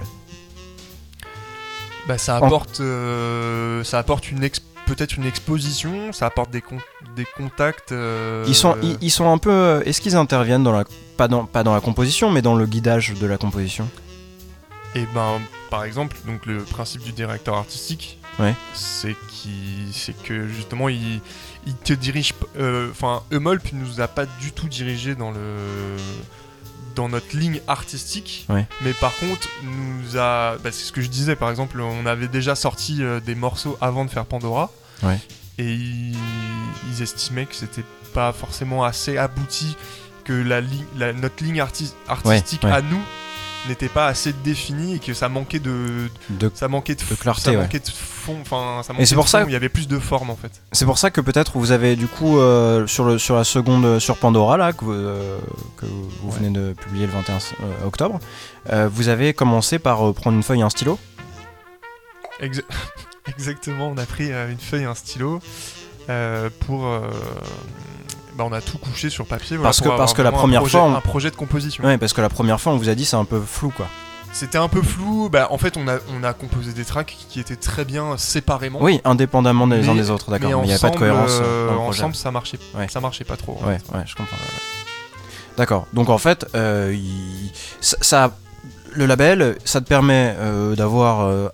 [2.08, 6.62] Bah, ça En- apporte, euh, ça apporte une ex- peut-être une exposition, ça apporte des,
[6.62, 6.78] con-
[7.14, 7.92] des contacts.
[7.92, 10.84] euh, Ils sont ils, ils sont un peu euh, est-ce qu'ils interviennent dans la
[11.16, 13.88] pas dans pas dans la composition mais dans le guidage de la composition?
[14.94, 18.54] Et ben, par exemple, donc le principe du directeur artistique, Ouais.
[18.74, 19.14] c'est
[20.24, 21.20] que justement, il,
[21.66, 22.32] il te dirige.
[22.58, 25.96] euh, Enfin, Eumolp nous a pas du tout dirigé dans le
[26.96, 28.66] dans notre ligne artistique, Ouais.
[28.82, 32.26] mais par contre nous a, bah, c'est ce que je disais, par exemple, on avait
[32.26, 34.72] déjà sorti euh, des morceaux avant de faire Pandora,
[35.04, 35.20] Ouais.
[35.58, 36.16] et ils,
[36.90, 39.76] ils estimaient que c'était pas forcément assez abouti,
[40.24, 40.60] que la
[40.96, 42.72] la- notre ligne arti- artistique ouais.
[42.72, 43.00] à nous
[43.68, 47.42] n'était pas assez définie et que ça manquait de, de ça manquait de, De clarté,
[47.42, 47.56] ça ouais.
[47.58, 49.98] manquait de fond, enfin, ça manquait de pour ça fond, il y avait plus de
[49.98, 50.52] forme en fait.
[50.72, 53.84] C'est pour ça que peut-être vous avez du coup euh, sur, le, sur la seconde
[53.84, 55.38] euh, sur Pandora là que, vous, euh,
[55.76, 56.36] que vous Ouais.
[56.38, 57.38] venez de publier le 21 euh,
[57.86, 58.20] octobre,
[58.72, 60.98] euh, vous avez commencé par prendre une feuille et un stylo?
[62.40, 62.62] Exa-
[63.28, 65.40] Exactement, on a pris une feuille et un stylo
[66.66, 66.86] pour.
[68.36, 69.56] Bah, on a tout couché sur papier.
[69.56, 71.36] voilà, Parce que- avoir parce que la un première projet- fois, on- un projet de
[71.36, 71.84] composition.
[71.84, 73.86] Ouais, parce que la première fois on vous a dit c'est un peu flou quoi.
[74.32, 75.30] C'était un peu flou.
[75.30, 78.80] Bah, en fait, on a, on a composé des tracks qui étaient très bien séparément.
[78.82, 80.60] Oui, indépendamment des uns des autres, d'accord.
[80.60, 82.00] Mais il n'y a pas de ensemble, cohérence euh, euh, dans le projet.
[82.02, 82.86] ensemble, ça marchait, Ouais.
[82.90, 83.58] ça marchait pas trop.
[83.66, 84.36] Ouais, je comprends.
[85.56, 85.86] D'accord.
[85.94, 88.36] Donc en fait, euh, il- ça, ça-
[88.92, 91.48] le label, ça te permet euh, d'avoir euh,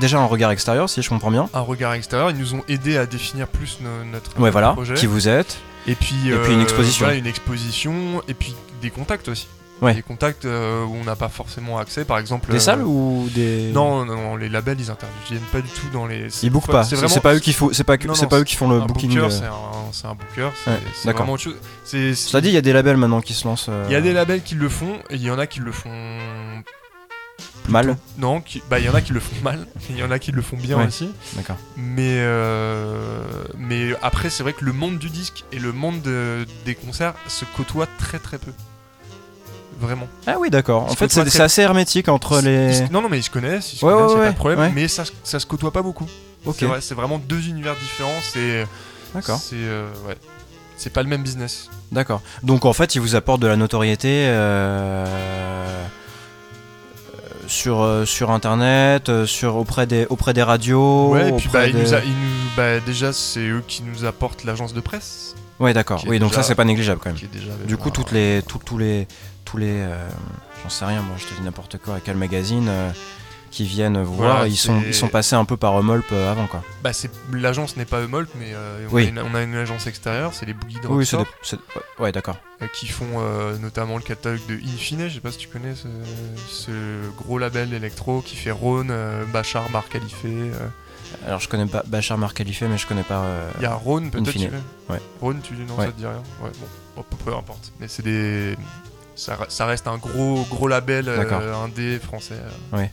[0.00, 1.48] déjà un regard extérieur, si je comprends bien.
[1.52, 4.72] Un regard extérieur, ils nous ont aidé à définir plus no- notre Ouais, voilà.
[4.72, 4.94] projet.
[4.94, 5.58] Qui vous êtes.
[5.86, 7.04] Et puis, Et puis une exposition.
[7.06, 9.46] voilà, une exposition, et puis des contacts aussi.
[9.80, 9.94] Ouais.
[9.94, 12.52] Des contacts euh, où on n'a pas forcément accès, par exemple.
[12.52, 13.72] Des euh, salles ou des.
[13.72, 16.28] Non, non, non, les labels ils interviennent pas du tout dans les.
[16.44, 16.84] Ils bookent pas.
[16.84, 17.16] C'est vraiment.
[17.20, 17.70] pas eux qui font.
[17.72, 19.10] C'est pas, que- Non, c'est non, pas eux qui font le un booking.
[19.10, 19.30] booker, euh.
[19.30, 20.70] c'est un, c'est un booker, c'est
[21.08, 21.56] Ouais, vraiment autre chose.
[21.84, 23.66] Cela dit, il y a des labels maintenant qui se lancent.
[23.70, 25.58] euh, Il y a des labels qui le font, et il y en a qui
[25.58, 25.90] le font.
[27.70, 27.96] Mal.
[28.18, 28.62] Non, qui...
[28.70, 30.42] bah il y en a qui le font mal, il y en a qui le
[30.42, 30.86] font bien Ouais.
[30.86, 31.10] aussi.
[31.34, 31.56] D'accord.
[31.76, 33.22] Mais, euh,
[33.58, 37.14] mais après, c'est vrai que le monde du disque et le monde de- des concerts
[37.28, 38.52] se côtoient très très peu.
[39.80, 40.06] Vraiment.
[40.26, 40.84] Ah oui, d'accord.
[40.84, 42.72] En fait, c'est très- assez hermétique entre les.
[42.74, 44.32] se- Non, non, mais ils se connaissent, ils se Ouais, connaissent, ouais, y a pas
[44.32, 44.70] de problème, ouais.
[44.74, 46.06] mais ça, se- ça se côtoie pas beaucoup.
[46.44, 46.56] Ok.
[46.58, 48.66] C'est vrai, c'est vraiment deux univers différents, c'est.
[49.14, 49.38] D'accord.
[49.38, 50.16] C'est euh, ouais.
[50.76, 51.68] C'est pas le même business.
[51.92, 52.22] D'accord.
[52.42, 55.84] Donc en fait, il vous apporte de la notoriété euh,
[57.46, 61.10] sur, euh, sur internet, euh, sur, auprès, des, auprès des radios.
[61.10, 64.04] Ouais, et puis bah, il nous a- il nous- bah, déjà, c'est eux qui nous
[64.04, 65.34] apportent l'agence de presse.
[65.60, 66.02] Ouais, d'accord.
[66.06, 67.18] Oui, donc déjà- ça, c'est pas négligeable quand même.
[67.32, 69.06] Déjà Du coup, toutes les, tout- tous les,
[69.44, 69.96] tous les, euh,
[70.62, 72.90] j'en sais rien, moi, je te dis n'importe quoi, avec quel magazine euh,
[73.52, 75.74] qui viennent Voilà, voir, ils sont, ils sont passés un peu par
[76.12, 76.64] euh, avant, quoi.
[76.82, 79.04] Bah, c'est l'agence n'est pas Eumolp, mais euh, on, Oui.
[79.04, 81.06] a une, on a une agence extérieure, c'est les Boogie Drop Oui, des-
[82.02, 82.38] ouais, d'accord.
[82.62, 85.06] euh, qui font euh, notamment le catalogue de Infine.
[85.08, 85.86] Je sais pas si tu connais ce,
[86.48, 86.72] ce
[87.18, 88.92] gros label électro qui fait Rhône,
[89.32, 90.68] Bachar, Marc euh.
[91.26, 93.22] Alors, je connais pas Bachar Mar Khalife, mais je connais pas.
[93.58, 94.30] Il y a Rhône, peut-être.
[94.32, 94.38] Tu
[94.88, 95.00] Ouais.
[95.20, 95.86] Rhône, tu dis non, Ouais.
[95.86, 96.22] ça te dit rien.
[96.42, 96.50] Ouais,
[96.96, 97.70] bon, peu, importe.
[97.80, 98.56] Mais c'est des.
[99.14, 101.06] Ça, ça reste un gros, gros label
[101.62, 102.40] indé français.
[102.72, 102.90] Ouais.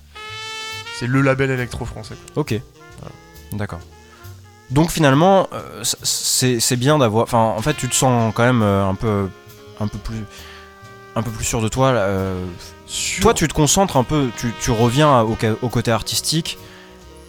[1.00, 2.16] C'est le label électro français.
[2.34, 2.42] quoi.
[2.42, 2.60] Ok.
[3.54, 3.80] D'accord.
[4.70, 7.24] Donc finalement, euh, c'est bien d'avoir.
[7.24, 9.28] Enfin, en fait, tu te sens quand même euh, un peu,
[9.80, 10.24] un peu plus,
[11.16, 11.88] un peu plus sûr de toi.
[11.88, 12.46] euh,
[13.22, 16.60] Toi, tu te concentres un peu, tu, tu reviens au, au côté artistique.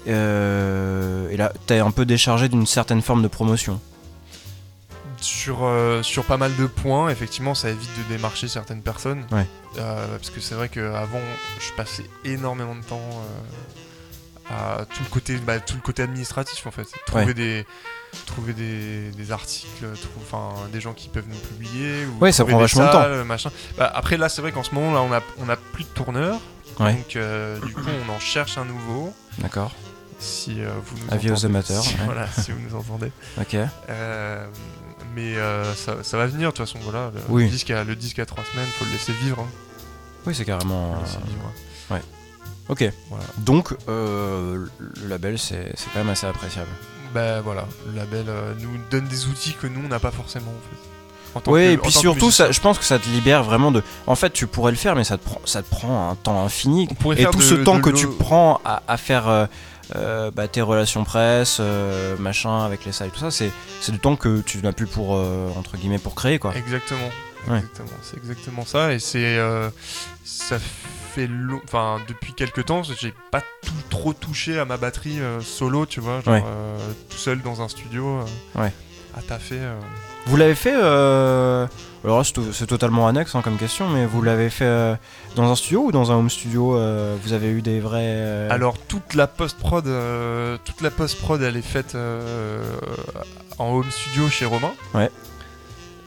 [0.06, 3.80] et là, t'es un peu déchargé d'une certaine forme de promotion.
[5.20, 9.24] Sur, euh, sur pas mal de points, effectivement, ça évite de démarcher certaines personnes.
[9.30, 9.46] Ouais.
[9.78, 11.20] Euh, parce que c'est vrai qu'avant,
[11.60, 13.00] je passais énormément de temps
[14.50, 16.86] euh, à tout le côté, bah, tout le côté administratif en fait.
[17.06, 17.34] Trouver Ouais.
[17.34, 17.66] des
[18.26, 19.86] trouver des, des articles,
[20.20, 22.06] enfin des gens qui peuvent nous publier.
[22.06, 23.24] Ou Ouais, ça prend vachement de temps.
[23.24, 23.50] Machin.
[23.78, 25.88] Bah, après là, c'est vrai qu'en ce moment là, on a on a plus de
[25.90, 26.40] tourneurs.
[26.80, 26.94] Ouais.
[26.94, 27.16] Donc
[27.66, 29.14] du coup, on en cherche un nouveau.
[29.38, 29.70] D'accord.
[30.18, 32.00] Si euh, vous nous Avis aux amateurs, Si- ouais.
[32.04, 33.10] Voilà, si vous nous entendez.
[33.40, 33.56] Ok.
[33.88, 34.46] Euh,
[35.14, 37.10] mais euh, ça, ça va venir de toute façon, voilà.
[37.14, 37.48] Le, Oui.
[37.48, 39.40] disque, a, le disque a trois semaines, faut le laisser vivre.
[39.40, 39.48] hein.
[40.26, 40.92] Oui, c'est carrément.
[40.94, 42.00] Faut le laisser vivre.
[42.68, 42.84] Ok.
[43.08, 43.24] Voilà.
[43.38, 46.68] Donc, euh, le label, c'est c'est quand même assez appréciable.
[47.12, 50.52] Bah voilà, le label euh, nous donne des outils que nous on n'a pas forcément
[50.52, 51.50] en fait.
[51.50, 53.82] Oui, et puis surtout, ça, je pense que ça te libère vraiment de.
[54.06, 56.44] En fait, tu pourrais le faire, mais ça te prend, ça te prend un temps
[56.44, 56.84] infini.
[57.16, 59.48] Et tout de- ce temps que tu prends à, à faire
[59.96, 63.50] euh, bah, tes relations presse, euh, machin, avec les salles, tout ça, c'est
[63.80, 66.54] c'est du temps que tu n'as plus pour euh, entre guillemets pour créer, quoi.
[66.56, 67.10] Exactement.
[67.48, 67.58] Ouais.
[67.58, 67.88] Exactement.
[68.02, 68.92] C'est exactement ça.
[68.92, 69.38] Et c'est.
[70.24, 70.58] ça
[71.14, 71.60] fait long.
[71.64, 76.20] Enfin, depuis quelques temps, j'ai pas tout, trop touché à ma batterie solo, tu vois.
[76.20, 76.44] Genre, Ouais.
[77.08, 78.20] tout seul dans un studio.
[78.54, 78.72] Ouais.
[79.16, 79.58] À taffer.
[79.58, 79.78] euh.
[80.26, 80.74] Vous l'avez fait.
[80.74, 81.66] euh,
[82.04, 84.94] Alors là, c'est to- c'est totalement annexe hein, comme question, mais vous l'avez fait euh,
[85.36, 88.00] dans un studio ou dans un home studio euh, Vous avez eu des vrais.
[88.04, 91.96] euh, Alors toute la post-prod, euh, toute la post-prod, elle est faite
[93.58, 94.72] en home studio chez Romain.
[94.94, 95.10] Ouais.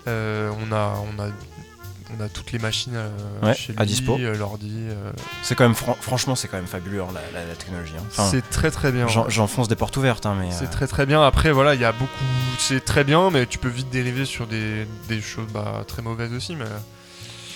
[0.07, 1.27] On a, on a,
[2.17, 3.09] on a toutes les machines euh,
[3.41, 4.17] Ouais, chez lui, à dispo.
[4.19, 4.71] euh, l'ordi.
[4.89, 5.75] euh, C'est quand même.
[5.75, 7.93] fran- franchement, c'est quand même fabuleux hein, la, la- la technologie.
[7.97, 8.03] hein.
[8.11, 9.07] Enfin, c'est très très bien.
[9.07, 10.49] j'en- J'enfonce des portes ouvertes, hein, mais.
[10.51, 11.21] C'est très très bien.
[11.23, 12.11] Après, voilà, il y a beaucoup.
[12.59, 16.33] C'est très bien, mais tu peux vite dériver sur des, des choses bah, très mauvaises
[16.33, 16.55] aussi.
[16.55, 16.65] Mais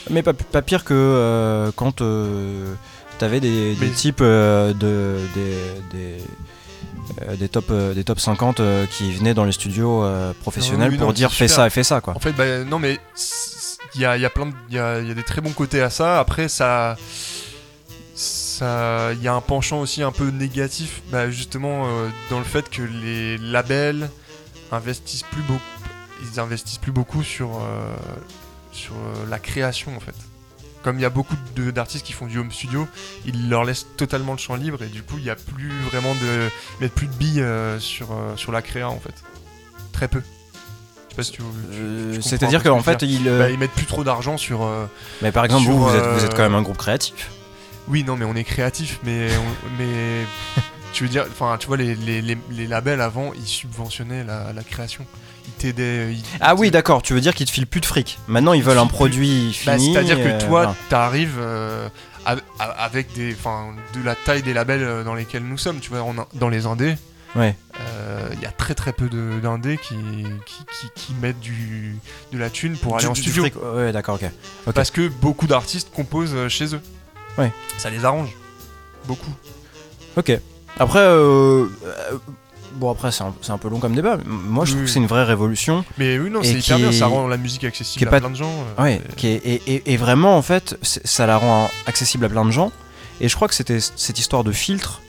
[0.10, 2.02] Mais pas, pas pire que quand
[3.20, 4.74] t'avais des, des Mais- types de,
[5.36, 5.58] des,
[5.91, 6.17] des,
[7.28, 10.06] euh, des top, euh, des top 50 euh, qui venaient dans les studios
[10.41, 12.15] professionnels oui, pour non, dire fais ça et fais ça quoi.
[12.15, 13.00] en fait, bah, non, mais
[13.98, 16.20] y a, y a plein de, y a, des très bons côtés à ça.
[16.20, 16.96] Après, ça,
[18.16, 22.70] il y a un penchant aussi un peu négatif, bah, justement euh, dans le fait
[22.70, 24.10] que les labels
[24.72, 25.62] investissent plus beaucoup,
[26.24, 27.96] ils investissent plus beaucoup sur euh,
[28.72, 30.16] sur euh, la création en fait.
[30.84, 31.36] Comme il y a beaucoup
[31.74, 32.88] d'artistes qui font du home studio,
[33.26, 36.14] ils leur laissent totalement le champ libre et du coup il n'y a plus vraiment
[36.16, 37.46] de mettent plus de billes
[37.80, 39.16] sur sur la créa en fait.
[39.92, 40.22] Très peu.
[41.17, 43.86] Pas si tu, tu- Euh, tu C'est-à-dire qu'en fait, ils, euh, Bah, ils mettent plus
[43.88, 44.63] trop d'argent sur.
[44.63, 44.86] euh,
[45.21, 47.32] mais par exemple, sur, vous, vous êtes, vous êtes quand même un groupe créatif.
[47.89, 50.25] Oui, non, mais on est créatif, mais on- mais
[50.93, 54.53] tu veux dire, enfin, tu vois, les, les, les, les labels avant, ils subventionnaient la,
[54.53, 55.06] la création.
[55.47, 56.13] Ils t'aidaient.
[56.13, 57.01] ils- Ah oui, d'accord.
[57.01, 58.19] Tu veux dire qu'ils te filent plus de fric.
[58.27, 59.93] Maintenant, ils Ils veulent un plus- produit Bah, fini.
[59.93, 60.75] C'est-à-dire que toi, voilà.
[60.89, 61.88] t'arrives euh,
[62.60, 65.80] avec des, de la taille des labels dans lesquels nous sommes.
[65.80, 66.95] Tu vois, on a- dans les indés,
[67.36, 67.56] Ouais.
[67.80, 69.08] euh, il y a très très peu
[69.42, 69.96] d'indés qui,
[70.46, 71.96] qui, qui, qui mettent du,
[72.32, 73.44] de la thune pour aller Du- en du studio.
[73.44, 74.30] fric, Ouais, d'accord, ok.
[74.68, 74.74] Ok.
[74.74, 76.82] Parce que beaucoup d'artistes composent euh, chez eux.
[77.38, 77.52] Ouais.
[77.78, 78.30] Ça les arrange.
[79.06, 79.32] Beaucoup.
[80.16, 80.32] Ok.
[80.80, 82.18] Après, euh, euh,
[82.74, 84.18] bon, après, c'est un, un peu long comme débat.
[84.18, 84.86] mais Moi, je trouve Oui.
[84.88, 85.84] que c'est une vraie révolution.
[85.98, 86.90] Mais oui, non, c'est hyper bien.
[86.90, 88.52] est- Ça rend la musique accessible qui à pas- plein de gens.
[88.80, 92.46] Ouais, et- qui est, et, et- vraiment, en fait, ça la rend accessible à plein
[92.46, 92.72] de gens.
[93.22, 95.02] Et je crois que c'était cette histoire de filtre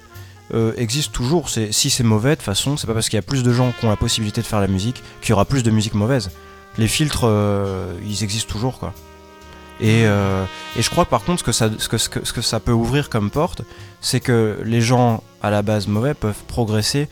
[0.55, 1.49] euh, existe toujours.
[1.51, 3.53] C'est- Si c'est mauvais, de toute façon, c'est pas parce qu'il y a plus de
[3.53, 5.95] gens qui ont la possibilité de faire la musique qu'il y aura plus de musique
[5.95, 6.31] mauvaise.
[6.79, 8.93] Les filtres, euh, ils existent toujours, quoi.
[9.81, 10.45] Et, euh,
[10.77, 12.59] et je crois par contre ce que, ça, ce, que, ce, que, ce que ça
[12.59, 13.63] peut ouvrir comme porte,
[14.01, 17.09] c'est que les gens à la base mauvais peuvent progresser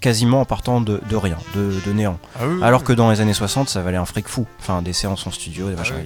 [0.00, 2.18] quasiment en partant de, de rien, de, de néant.
[2.38, 2.86] Ah oui, oui, Alors oui.
[2.88, 4.46] que dans les années 60, ça valait un fric fou.
[4.60, 5.94] Enfin, des séances en studio, des Ah machins.
[5.96, 6.02] Bah,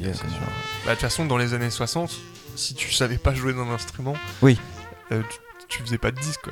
[0.86, 2.12] de toute façon, dans les années 60,
[2.56, 4.58] si tu savais pas jouer d'un instrument, Oui.
[5.10, 5.38] euh, tu,
[5.72, 6.46] tu faisais pas de disque.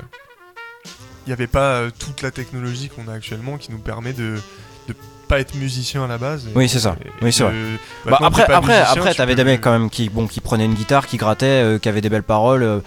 [1.26, 4.36] Il n'y avait pas euh, toute la technologie qu'on a actuellement qui nous permet de
[4.88, 4.94] de
[5.28, 6.46] pas être musicien à la base.
[6.46, 6.96] et- Oui, c'est ça.
[7.04, 7.52] et- Oui, c'est vrai.
[8.06, 10.40] Bah, après, après, musicien, après, tu t'avais peux- des mecs quand même qui, bon, qui
[10.40, 12.62] prenaient une guitare, qui grattaient, euh, qui avaient des belles paroles.
[12.64, 12.80] euh,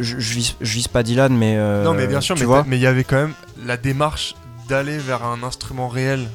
[0.00, 2.46] je, je vise, je vise pas Dylan, mais euh, Non, mais bien sûr, tu mais
[2.46, 2.62] vois.
[2.62, 4.34] t'as- mais il y avait quand même la démarche
[4.68, 6.28] d'aller vers un instrument réel.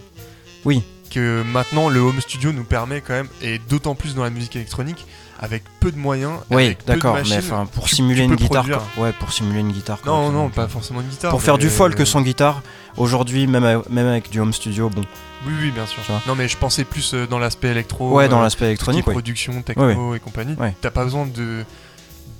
[0.63, 0.81] Oui.
[1.11, 4.55] Que maintenant le home studio nous permet quand même, et d'autant plus dans la musique
[4.55, 5.05] électronique,
[5.41, 6.33] avec peu de moyens.
[6.51, 8.81] Oui, d'accord, mais enfin, pour tu- simuler tu une guitare, produire.
[8.97, 10.01] ouais, pour simuler une guitare.
[10.01, 11.31] quoi, Non, non, donc, pas forcément une guitare.
[11.31, 12.61] Pour faire du folk sans guitare,
[12.97, 15.03] aujourd'hui, même, avec- même avec du home studio, bon.
[15.47, 16.03] Oui, oui, bien sûr.
[16.27, 18.11] Non, mais je pensais plus euh, dans l'aspect électro.
[18.13, 20.55] ouais, dans euh, l'aspect électronique, production, techno et compagnie.
[20.55, 20.75] Ouais.
[20.81, 21.63] T'as pas besoin de.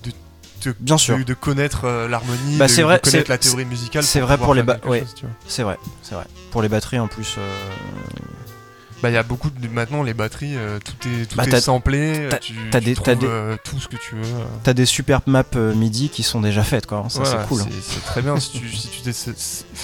[0.04, 0.12] de
[0.60, 1.18] te- Bien sûr.
[1.18, 4.04] de, de connaître euh, l'harmonie, Bah, de, vrai, connaître la théorie musicale.
[4.04, 5.06] c'est vrai pour les faire ba- quelque ouais.
[5.48, 6.26] C'est vrai, c'est vrai.
[6.52, 7.36] Pour les batteries en plus.
[7.38, 7.58] euh,
[9.02, 9.68] Bah, il y a beaucoup de.
[9.70, 12.20] Maintenant, les batteries, euh, tout est, tout Bah, est samplé.
[12.20, 12.86] euh, t'as- tu, t'as tu
[13.16, 14.22] des- euh, tout ce que tu veux.
[14.64, 17.06] T'as des super maps MIDI qui sont déjà faites, quoi.
[17.10, 17.62] Ça, Voilà, c'est cool.
[17.62, 17.66] hein.
[17.82, 19.34] C'est très bien si tu, si tu, si tu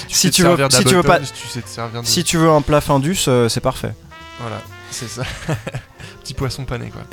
[0.09, 2.07] Si veux- si tu veux pas- si tu sais te servir de.
[2.07, 3.93] Si tu veux un plat Findus, euh, c'est parfait.
[4.41, 5.23] Voilà, c'est ça.
[6.21, 7.03] Petit poisson pané, quoi.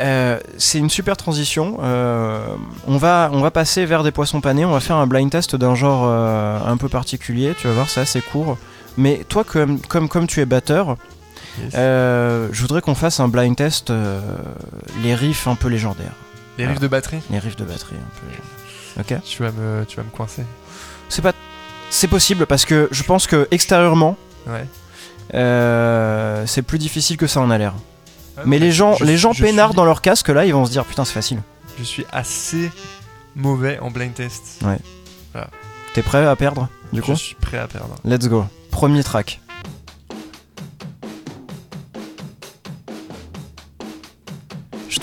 [0.59, 1.77] C'est une super transition.
[1.81, 4.65] On, va, on va passer vers des poissons panés.
[4.65, 7.55] On va faire un blind test d'un genre un peu particulier.
[7.59, 8.57] Tu vas voir, c'est assez court.
[8.97, 10.97] Mais toi, comme, comme, comme tu es batteur,
[11.61, 11.73] Yes.
[11.75, 14.21] euh, je voudrais qu'on fasse un blind test euh,
[15.03, 16.15] les riffs un peu légendaires.
[16.59, 19.21] les riffs de batterie, Les riffs de batterie un peu légendaires.
[19.21, 20.45] Ok tu vas me, tu vas me coincer.
[21.09, 21.33] C'est pas.
[21.91, 24.65] C'est possible parce que je pense que extérieurement, Ouais.
[25.35, 27.75] euh, c'est plus difficile que ça en a l'air.
[28.39, 30.53] Ah, Mais les gens, je- les gens je peinards suis- dans leur casque là, ils
[30.55, 31.43] vont se dire putain c'est facile.
[31.79, 32.71] Je suis assez
[33.37, 34.61] mauvais en blind test.
[35.95, 37.13] T'es prêt à perdre du coup?
[37.15, 37.95] je suis prêt à perdre.
[38.05, 38.47] Let's go.
[38.71, 39.41] Premier track.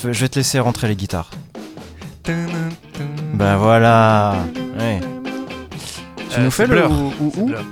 [0.02, 1.30] Je, vais te laisser rentrer les guitares.
[3.34, 4.36] Bah voilà.
[4.78, 5.00] Ouais.
[6.30, 6.92] Tu Euh, nous fais c'est le Blur.
[6.92, 7.66] ou, ou- ou Blur.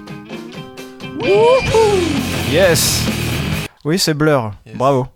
[2.52, 3.04] Yes.
[3.86, 4.52] Oui c'est Blur.
[4.66, 4.76] Yes.
[4.78, 5.08] Bravo.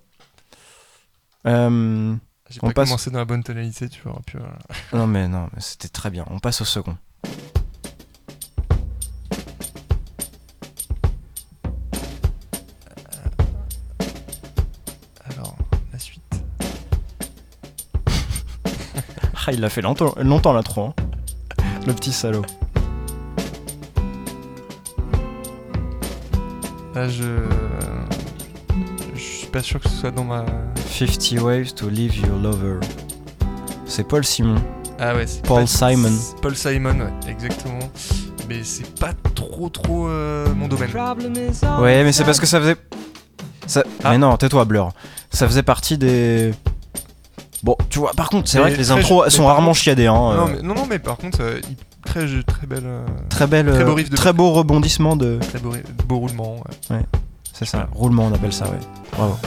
[1.48, 2.14] Euh,
[2.50, 4.20] J'ai On pas passe- commencé dans la bonne tonalité, tu vois.
[4.26, 4.58] Puis, voilà.
[4.94, 6.26] non mais non, mais c'était très bien.
[6.30, 6.98] On passe au second.
[19.52, 20.86] Il l'a fait longtemps, longtemps l'intro.
[20.86, 20.94] Hein.
[21.88, 22.44] Le petit salaud.
[26.96, 27.24] Là, je.
[29.16, 30.46] Je suis pas sûr que ce soit dans ma.
[30.90, 32.80] 50 Waves to Leave Your Lover.
[33.86, 34.56] C'est Paul Simon.
[35.00, 36.12] Ah ouais, c'est Paul pas- Simon.
[36.42, 37.80] Paul Simon, ouais, exactement.
[38.48, 40.90] Mais c'est pas trop trop euh, mon domaine.
[41.80, 42.76] Ouais, mais c'est parce que ça faisait.
[43.66, 43.84] Ça...
[44.04, 44.12] Ah.
[44.12, 44.90] Mais non, tais-toi, Blur.
[45.32, 46.54] Ça faisait partie des.
[47.64, 50.08] Bon, tu vois, par contre, c'est vrai que les intros sont rarement chiadées.
[50.08, 51.60] Hein, Non, euh, mais, non, non, mais par contre, euh,
[52.06, 52.84] très, très belle.
[52.86, 53.72] euh, Très belle.
[53.72, 55.38] très beau riff de- très beau rebondissement de.
[55.50, 55.74] Très beau,
[56.08, 56.64] beau roulement.
[56.90, 57.02] ouais.
[57.54, 58.80] C'est ça, roulement, on appelle ça, ouais.
[59.16, 59.38] Bravo.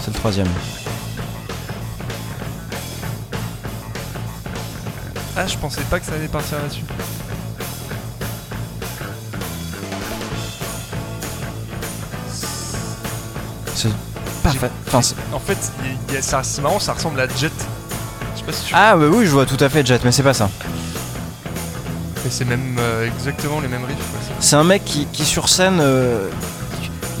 [0.00, 0.48] C'est le troisième.
[5.36, 6.82] Ah, je pensais pas que ça allait partir là-dessus.
[13.80, 16.92] C'est Enfin, c'est- En fait, il y a- il y a- ça- c'est marrant, ça
[16.94, 17.52] ressemble à Jet.
[18.34, 20.12] Je sais pas si tu ah, ouais, oui, je vois tout à fait Jet, mais
[20.12, 20.48] c'est pas ça.
[22.24, 23.96] Mais c'est même euh, exactement les mêmes riffs.
[23.96, 25.78] quoi, c'est- C'est un mec qui, qui sur scène.
[25.80, 26.28] euh,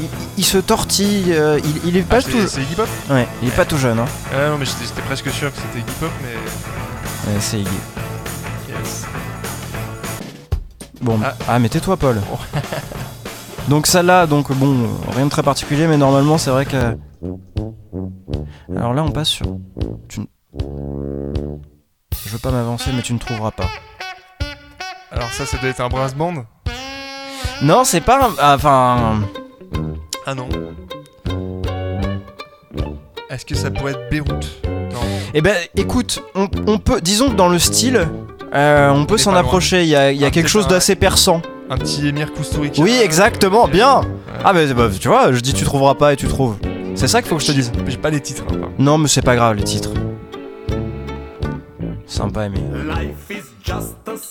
[0.00, 1.32] il, il se tortille.
[1.34, 2.30] euh, il, il est pas Ah, tout.
[2.32, 4.06] c'est c'est Iggy Pop Ouais, il est pas tout jeune, hein.
[4.34, 7.32] Ah non, mais j'étais j'étais presque sûr que c'était Iggy Pop, mais.
[7.32, 7.70] Ouais, c'est Iggy.
[8.68, 9.02] Yes.
[11.02, 11.34] Bon, Ah.
[11.48, 12.20] ah, mais tais-toi, Paul.
[13.68, 16.96] Donc, celle-là, donc, bon, rien de très particulier, mais normalement, c'est vrai que.
[18.76, 19.46] Alors là, on passe sur.
[20.08, 20.20] Tu...
[22.24, 23.68] Je veux pas m'avancer, mais tu ne trouveras pas.
[25.12, 26.44] Alors, ça, ça doit être un brass band?
[27.62, 28.26] Non, c'est pas.
[28.26, 29.20] un- ah, Enfin.
[30.26, 30.48] Ah non.
[33.30, 34.60] Est-ce que ça pourrait être Beyrouth?
[34.64, 35.00] Non.
[35.34, 37.00] Eh ben, écoute, on, on peut.
[37.00, 38.08] Disons que dans le style.
[38.54, 40.96] euh, on peut s'en approcher, il y a, il y a Ah, quelque chose d'assez
[40.96, 41.40] perçant.
[41.72, 44.06] Un petit Emir Kusturica Oui, exactement, bien Ouais.
[44.44, 46.56] Ah, mais bah, tu vois, je dis tu trouveras pas et tu trouves.
[46.96, 47.70] C'est ça qu'il faut que je te dise.
[47.86, 48.42] J'ai pas les titres.
[48.48, 48.74] hein, pardon.
[48.78, 49.92] Non, mais c'est pas grave, les titres.
[52.06, 52.62] Sympa, Emir.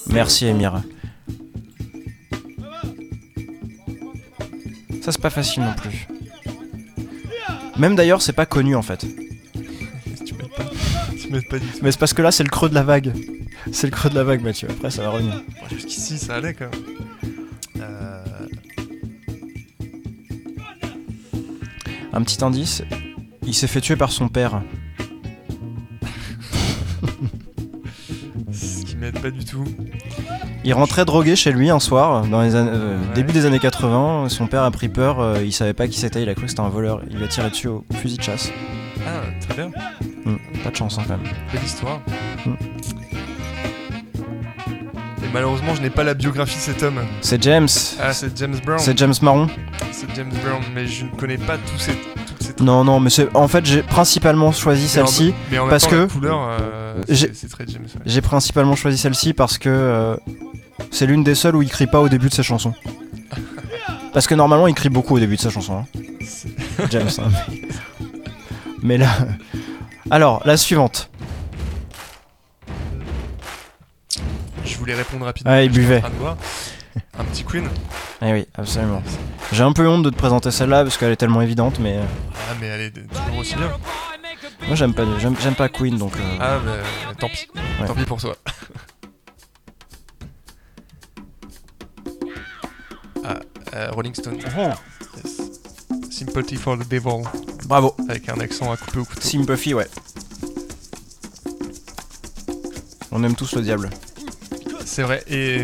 [0.07, 0.81] Merci, Emir.
[5.01, 6.07] Ça, c'est pas facile non plus.
[7.77, 8.99] Même d'ailleurs, c'est pas connu en fait.
[10.25, 10.65] tu m'aides pas.
[11.17, 11.79] Tu m'aides pas du tout.
[11.83, 13.13] Mais c'est parce que là, c'est le creux de la vague.
[13.71, 14.67] C'est le creux de la vague, Mathieu.
[14.69, 15.35] Après, ça va revenir.
[15.61, 17.08] Bon, Jusqu'ici, ça allait quand même.
[22.13, 22.83] Un petit indice
[23.45, 24.61] il s'est fait tuer par son père.
[28.51, 29.63] Ce qui m'aide pas du tout.
[30.63, 33.13] Il rentrait drogué chez lui un soir, dans les années- euh, Ouais.
[33.15, 34.27] début des années 80.
[34.29, 36.49] Son père a pris peur, euh, il savait pas qui c'était, il a cru que
[36.49, 37.01] c'était un voleur.
[37.09, 38.51] Il a tiré dessus au fusil de chasse.
[39.07, 39.71] Ah, très bien.
[40.25, 41.31] Hmm, pas de chance hein, quand même.
[41.53, 42.01] Belle histoire.
[42.45, 42.53] Mm.
[45.33, 46.99] Malheureusement, je n'ai pas la biographie de cet homme.
[47.21, 47.67] C'est James.
[48.01, 48.79] Ah, c'est James Brown.
[48.79, 49.47] C'est James Marron.
[49.91, 53.09] C'est James Brown, mais je ne connais pas tous ces, toutes ces Non, non, mais
[53.09, 55.33] c'est en fait j'ai principalement choisi celle-ci.
[55.51, 57.83] Mais en même parce temps, que la couleur, euh, j'ai- c'est très James.
[57.83, 58.01] ouais.
[58.05, 60.15] J'ai principalement choisi celle-ci parce que euh,
[60.89, 62.73] c'est l'une des seules où il crie pas au début de ses chansons.
[64.13, 65.83] Parce que normalement il crie beaucoup au début de sa chanson.
[65.85, 66.85] hein.
[66.89, 67.09] James.
[67.19, 67.29] hein,
[68.81, 69.07] mais là.
[70.09, 71.11] Alors, la suivante.
[74.91, 75.51] Voulais répondre rapidement.
[75.53, 76.01] Ah, il buvait.
[77.17, 77.67] Un petit Queen.
[78.21, 79.01] Eh oui, absolument.
[79.53, 82.03] J'ai un peu honte de te présenter celle-là parce qu'elle est tellement évidente, mais euh,
[82.35, 83.69] Ah, mais elle est toujours aussi bien.
[84.67, 86.11] moi j'aime pas, j'aime, j'aime pas Queen donc.
[86.17, 87.47] euh, Ah, bah, tant pis.
[87.55, 87.87] Ouais.
[87.87, 88.35] Tant pis pour toi.
[93.23, 93.39] ah,
[93.75, 94.35] euh, Rolling Stone.
[94.37, 95.41] Yes.
[96.11, 97.23] Sympathy for the Devil.
[97.67, 97.95] Bravo.
[98.09, 99.21] Avec un accent à couper au couteau.
[99.21, 99.87] Sympathy, ouais.
[103.13, 103.89] On aime tous le diable.
[104.91, 105.23] C'est vrai.
[105.29, 105.59] Et.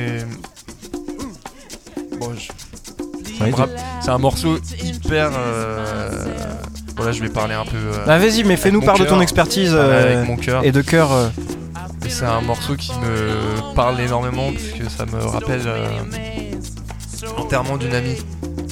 [2.20, 2.52] Bon, je-
[4.02, 5.32] c'est un morceau hyper.
[5.36, 6.26] Euh...
[6.96, 7.76] Voilà, je vais parler un peu.
[7.76, 10.64] euh, Bah vas-y, mais fais-nous part de ton expertise parler euh, avec mon cœur.
[10.64, 11.12] et de cœur.
[11.12, 11.28] euh,
[12.08, 15.88] c'est un morceau qui me parle énormément parce que ça me rappelle euh,
[17.36, 18.18] l'enterrement d'une amie.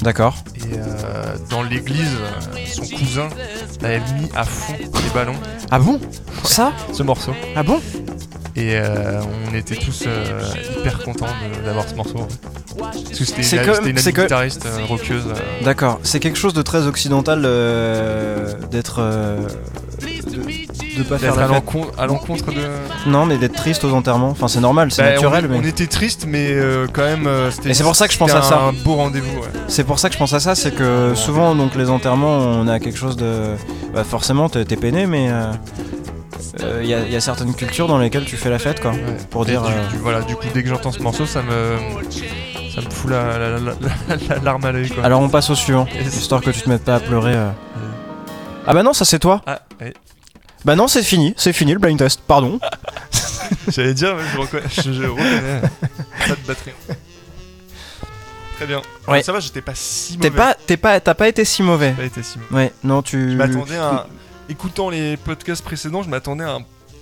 [0.03, 0.35] D'accord.
[0.55, 3.27] Et euh, dans l'église, euh, son cousin
[3.83, 5.35] avait mis à fond les ballons
[5.71, 5.99] Ah bon?
[6.45, 6.71] Ça?
[6.93, 7.33] Ce morceau.
[7.55, 7.81] Ah bon?
[8.55, 9.19] Et euh,
[9.51, 10.41] on était tous euh,
[10.79, 11.25] hyper contents
[11.65, 12.19] d'avoir ce morceau.
[12.19, 12.39] en fait.
[12.77, 15.23] Parce que c'était C'est une, guitariste rockeuse.
[15.63, 15.99] D'accord.
[16.03, 19.01] C'est quelque chose de très occidental euh, d'être.
[19.01, 21.45] de, de pas faire la
[21.97, 23.09] à l'encontre de.
[23.09, 24.29] Non, mais d'être triste aux enterrements.
[24.29, 25.57] Enfin, c'est normal, c'est Bah, naturel, on, mais.
[25.59, 27.25] on était triste, mais euh, quand même.
[27.27, 28.59] euh, c'était- Et c'est pour ça que je pense à ça.
[28.59, 29.39] Un beau rendez-vous.
[29.39, 29.47] Ouais.
[29.67, 32.67] C'est pour ça que je pense à ça, c'est que souvent, donc les enterrements, on
[32.67, 33.55] a quelque chose de.
[33.93, 35.29] Bah, forcément, t'es t'es peiné, mais.
[36.81, 38.91] Il y, a- y a certaines cultures dans lesquelles tu fais la fête, quoi.
[38.91, 38.99] Ouais.
[39.31, 39.63] Pour Et dire.
[39.63, 41.77] du, euh, voilà, du coup, dès que j'entends ce morceau, ça me.
[42.75, 45.03] Ça me fout la, la, la- la- la larme à l'œil, quoi.
[45.03, 47.33] Alors, on passe au suivant, histoire que tu te mettes pas à pleurer.
[47.35, 47.49] euh.
[48.65, 49.41] Ah bah non, ça c'est toi.
[49.45, 49.93] Ah, ouais.
[50.65, 52.59] Bah non, c'est fini, c'est fini le blind test, pardon.
[53.67, 54.63] J'allais dire, mais je reconnais.
[54.71, 55.61] Je, je reconnais.
[56.27, 56.71] pas de batterie.
[58.55, 58.81] Très bien.
[59.07, 59.21] Ouais.
[59.23, 60.41] Ça va, j'étais pas si T'es mauvais.
[60.41, 61.91] pas, t'es pas, t'as pas été si mauvais.
[61.91, 62.63] Pas été si mauvais.
[62.65, 63.31] Ouais, non, tu.
[63.31, 63.89] Je m'attendais à.
[63.89, 64.05] un-
[64.49, 66.59] Écoutant les podcasts précédents, je m'attendais à un,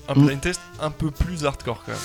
[0.09, 0.25] un Mm.
[0.25, 2.01] blind test un peu plus hardcore quand même.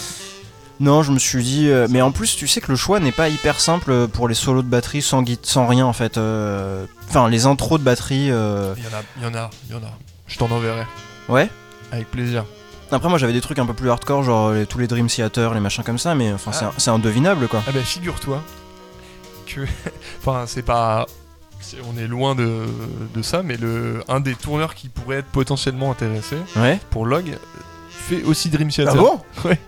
[0.78, 1.68] Non, je me suis dit.
[1.70, 4.28] euh, mais en plus, tu sais que le choix n'est pas hyper simple euh, pour
[4.28, 6.18] les solos de batterie sans gui- sans rien en fait.
[6.18, 8.30] euh, Enfin, les intros de batterie.
[8.30, 9.90] euh, Il y en a, il y en a, il y en a.
[10.26, 10.84] Je t'en enverrai.
[11.28, 11.48] Ouais.
[11.92, 12.44] Avec plaisir.
[12.92, 15.54] Après, moi j'avais des trucs un peu plus hardcore, genre les- tous les Dream Theater,
[15.54, 16.72] les machins comme ça, mais enfin, c'est Ah.
[16.76, 17.62] c'est indevinable quoi.
[17.66, 18.42] Ah bah figure-toi
[19.46, 19.62] que.
[20.20, 21.06] enfin, c'est pas.
[21.92, 22.64] On est loin de,
[23.14, 26.78] de ça, mais le un des tourneurs qui pourrait être potentiellement intéressé Ouais.
[26.90, 27.36] pour Log
[27.90, 28.94] fait aussi Dream Theater.
[28.96, 29.58] Ah bon Ouais.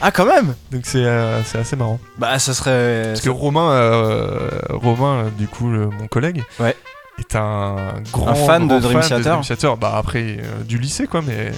[0.00, 1.98] Ah, quand même Donc c'est euh, c'est assez marrant.
[2.18, 3.08] Bah, ça serait.
[3.08, 6.76] Parce que Romain, euh, Romain, euh, du coup, le- mon collègue, Ouais.
[7.18, 7.76] est un
[8.12, 9.40] grand Un fan de grand Dream fan Theater.
[9.42, 9.76] Theater.
[9.76, 11.52] Bah après euh, du lycée quoi, mais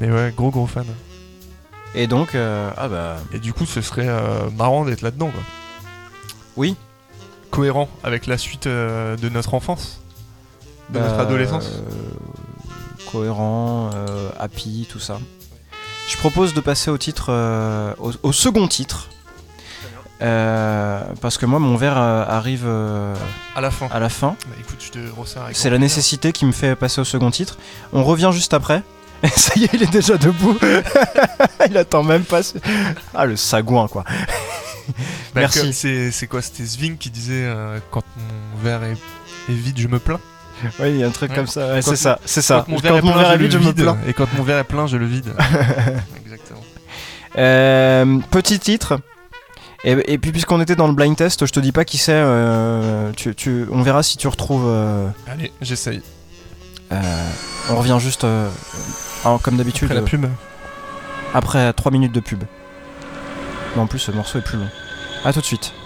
[0.00, 0.84] mais ouais, gros gros fan.
[1.94, 3.16] Et donc, euh, ah bah.
[3.32, 5.42] Et du coup, ce serait euh, marrant d'être là-dedans quoi.
[6.56, 6.76] Oui.
[7.50, 10.00] Cohérent avec la suite euh, de notre enfance,
[10.90, 11.66] de notre bah, adolescence.
[11.66, 15.18] euh, cohérent, euh, happy, tout ça.
[16.08, 19.08] Je propose de passer au titre, euh, au, au second titre.
[20.22, 23.14] Euh, parce que moi, mon verre euh, arrive euh,
[23.56, 23.88] À la fin.
[23.90, 24.36] à la fin.
[24.46, 27.30] Bah écoute, je te resserre avec C'est la nécessité qui me fait passer au second
[27.30, 27.56] titre.
[27.94, 28.82] On revient juste après.
[29.22, 30.58] Et ça y est, il est déjà debout.
[31.68, 32.42] il attend même pas.
[32.42, 32.58] ce-
[33.14, 34.04] Ah, le sagouin, quoi.
[35.34, 35.72] Merci.
[36.12, 38.92] C'est quoi C'était Sving qui disait euh, quand mon verre est,
[39.48, 40.20] est vide, je me plains.
[40.78, 41.36] Oui, il y a un truc Ouais.
[41.36, 41.72] comme ça.
[41.74, 42.64] Ouais, c'est ça, c'est ça.
[42.66, 43.98] Quand mon verre est plein, est je vide, je me plains.
[44.06, 45.32] Et quand mon verre est plein, je le vide.
[46.24, 46.60] Exactement.
[47.38, 49.00] Euh, petit titre.
[49.84, 52.12] Et, et puis puisqu'on était dans le blind test, je te dis pas qui c'est.
[52.14, 54.70] euh, tu, tu- on verra si tu retrouves.
[55.26, 56.02] Allez, j'essaye.
[56.90, 58.26] on revient juste,
[59.42, 60.26] comme d'habitude, Après la pub.
[61.32, 62.44] après 3 minutes de pub.
[63.74, 64.68] Mais en plus, ce morceau est plus long.
[65.22, 65.79] A tout de suite.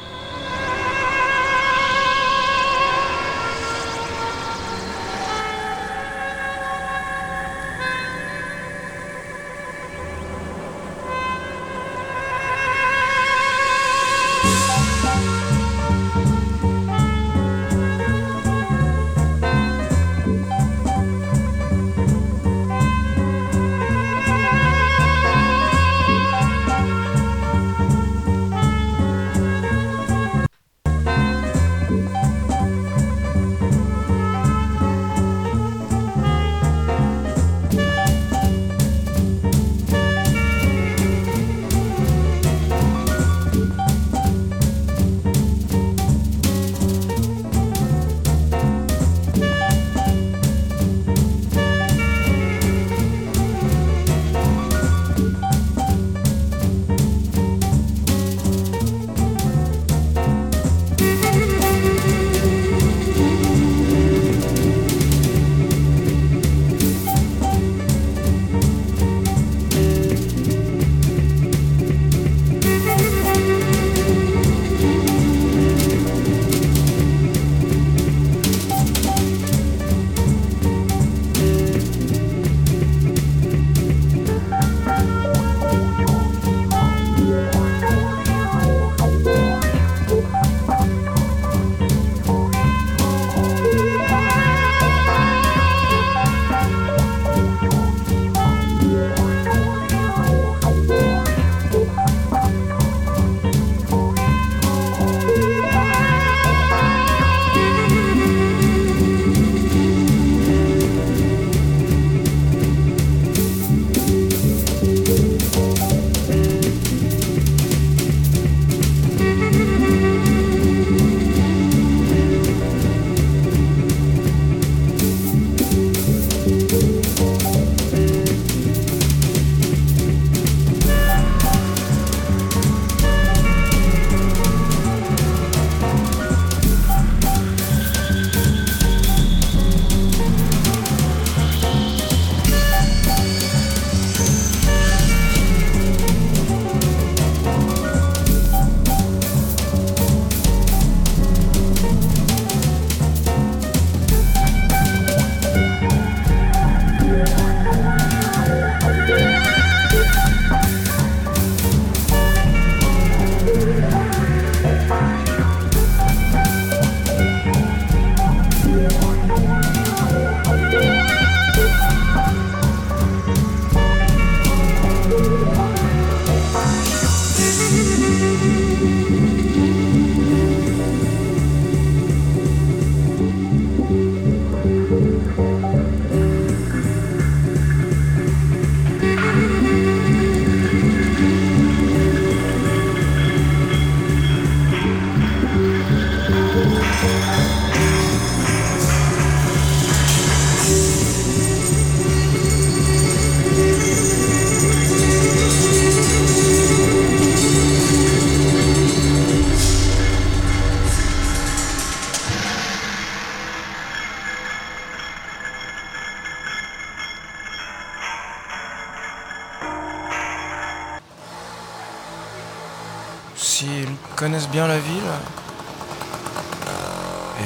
[224.55, 225.03] Bien la ville,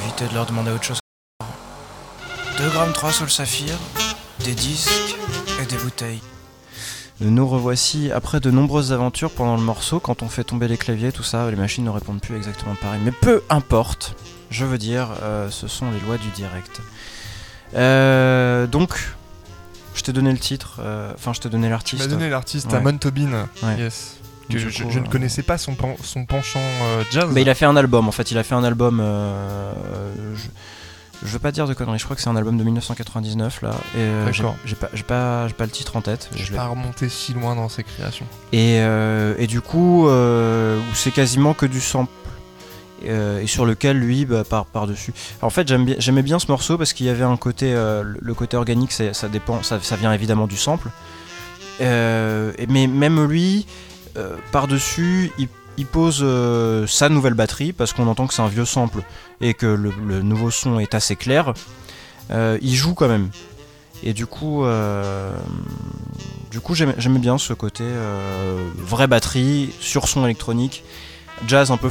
[0.04, 0.98] évitez de leur demander autre chose.
[2.58, 3.78] 2 grammes 3 sur le saphir,
[4.44, 5.16] des disques
[5.62, 6.20] et des bouteilles.
[7.22, 10.00] Nous revoici après de nombreuses aventures pendant le morceau.
[10.00, 13.00] Quand on fait tomber les claviers, tout ça, les machines ne répondent plus exactement pareil.
[13.02, 14.14] Mais peu importe,
[14.50, 16.82] je veux dire, euh, ce sont les lois du direct.
[17.74, 19.14] Euh, donc,
[19.94, 22.02] je t'ai donné le titre, euh, enfin, je t'ai donné Tu l'artiste.
[22.02, 22.76] m'as donné l'artiste Ouais.
[22.76, 23.48] Amon Tobin.
[23.62, 23.78] Ouais.
[23.78, 24.17] Yes.
[24.50, 27.28] Que je, ne euh, connaissais pas son, son penchant euh, jazz.
[27.32, 29.00] Mais il a fait un album en fait, il a fait un album.
[29.00, 29.72] euh,
[30.34, 30.48] je,
[31.26, 33.70] je veux pas dire de conneries, je crois que c'est un album de 1999 là.
[33.94, 34.56] Et euh, j'ai D'accord.
[34.64, 36.30] j'ai pas, pas, pas le titre en tête.
[36.36, 38.26] Je l'ai- pas remonté si loin dans ses créations.
[38.52, 40.08] Et, et du coup,
[40.94, 42.12] c'est quasiment que du sample.
[43.04, 45.12] et sur lequel lui bah, par par dessus.
[45.42, 45.68] En fait,
[45.98, 49.62] j'aimais bien ce morceau parce qu'il y avait un côté, le- côté organique, ça dépend,
[49.62, 50.88] ça, ça vient évidemment du sample.
[51.80, 53.66] Mais même lui,
[54.18, 58.42] euh, par dessus, il, il pose euh, sa nouvelle batterie parce qu'on entend que c'est
[58.42, 59.02] un vieux sample
[59.40, 61.54] et que le, le nouveau son est assez clair.
[62.30, 63.30] Euh, il joue quand même.
[64.02, 64.64] Et du coup,
[66.52, 67.82] du coup, j'aimais bien ce côté
[68.76, 70.84] vraie batterie sur son électronique,
[71.48, 71.90] jazz un peu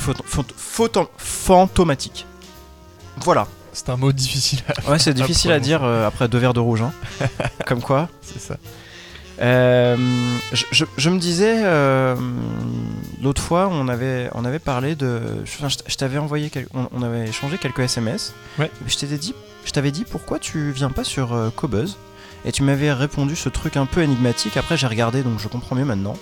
[1.18, 2.26] fantomatique.
[3.18, 3.48] Voilà.
[3.74, 6.60] C'est un mot difficile à Ouais, c'est difficile à dire euh, après deux verres de
[6.60, 6.82] rouge.
[6.82, 6.94] hein.
[7.68, 8.10] Comme quoi.
[8.22, 8.58] C'est ça.
[9.40, 9.96] Euh,
[10.52, 12.16] je, je- je me disais, euh,
[13.22, 15.22] l'autre fois, on avait, on avait parlé de.
[15.44, 16.50] enfin, je, je t'avais envoyé.
[16.50, 18.34] quel- on, on avait échangé quelques SMS.
[18.58, 18.72] Ouais.
[18.88, 21.98] Je t'avais dit, pourquoi tu viens pas sur euh, Cobuzz?
[22.46, 24.58] Et tu m'avais répondu ce truc un peu énigmatique.
[24.58, 26.16] Après, j'ai regardé, donc je comprends mieux maintenant.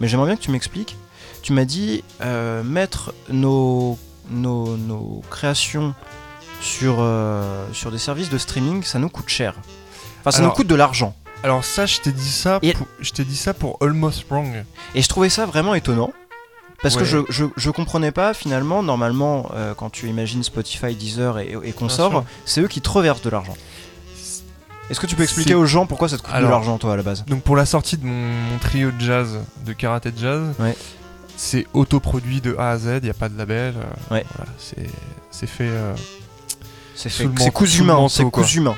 [0.00, 0.96] Mais j'aimerais bien que tu m'expliques.
[1.42, 3.98] Tu m'as dit euh, mettre nos,
[4.30, 5.94] nos, nos créations
[6.60, 7.04] sur,
[7.72, 9.54] sur des services de streaming, ça nous coûte cher.
[10.20, 11.16] Enfin, ça Alors- nous coûte de l'argent.
[11.44, 12.58] Alors ça, je t'ai dit ça.
[12.62, 14.64] Et- Pour, je t'ai dit ça pour Almost Wrong.
[14.94, 16.12] Et je trouvais ça vraiment étonnant.
[16.82, 17.06] Parce que Ouais.
[17.06, 21.56] je, je, je comprenais pas finalement, normalement, euh, quand tu imagines Spotify, Deezer et, et
[21.56, 22.24] Bien consorts, sûr.
[22.44, 23.54] c'est eux qui te reversent de l'argent.
[24.90, 26.94] Est-ce que tu peux expliquer C'est- aux gens pourquoi ça te coûte de l'argent, toi,
[26.94, 27.24] à la base?
[27.26, 30.76] Donc pour la sortie de mon, mon trio de jazz, de karaté de jazz, Ouais.
[31.36, 32.98] c'est autoproduit de A à Z.
[33.02, 33.74] Il y a pas de label.
[33.76, 34.24] euh, Ouais.
[34.36, 34.90] Voilà, c'est
[35.30, 35.68] c'est fait.
[35.68, 35.94] euh,
[36.96, 38.42] C'est sous fait, le c'est cousu sous le humain, manteau, c'est quoi.
[38.42, 38.74] cousu humain.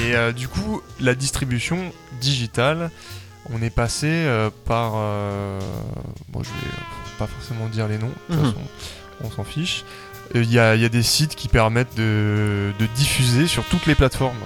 [0.00, 2.90] Et euh, du coup, la distribution digitale,
[3.52, 4.92] on est passé euh, par.
[4.96, 5.60] euh,
[6.30, 6.72] bon, je vais
[7.18, 8.50] pas forcément dire les noms, de toute Mhm.
[8.52, 8.64] façon,
[9.22, 9.84] on s'en fiche.
[10.34, 13.86] Il y, a, il y a des sites qui permettent de, de diffuser sur toutes
[13.86, 14.38] les plateformes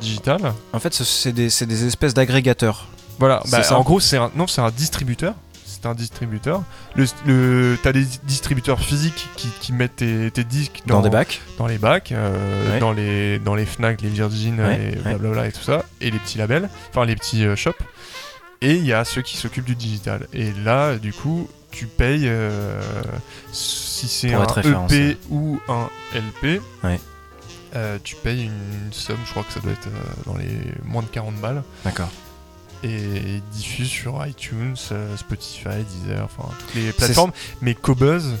[0.00, 0.52] digitales.
[0.72, 1.50] En fait, ce- c'est des,
[1.86, 2.88] espèces d'agrégateurs.
[3.18, 5.34] Voilà, bah, en gros, c'est un, non, un distributeur.
[5.80, 6.62] C'est un distributeur.
[6.94, 11.40] Le, le, T'as des distributeurs physiques qui, qui mettent tes, tes disques Dans, des bacs.
[11.58, 12.78] dans les bacs, euh, Ouais.
[12.80, 15.02] dans, les, dans les Fnac, les Virgin Ouais, et ouais.
[15.02, 17.72] blablabla et tout ça, et les petits labels, enfin les petits euh, shops.
[18.60, 20.26] Et il y a ceux qui s'occupent du digital.
[20.34, 22.78] Et là, du coup, tu payes euh,
[23.52, 24.44] si c'est un.
[24.90, 26.60] EP ou un LP.
[28.04, 29.88] Tu payes une somme, je crois que ça doit être
[30.26, 30.50] dans les
[30.84, 32.10] moins de 40 balles, D'accord.
[32.82, 32.96] Et
[33.36, 37.32] ils diffusent sur iTunes, euh, Spotify, Deezer, enfin toutes les plateformes.
[37.60, 38.34] Mais Cobuzz,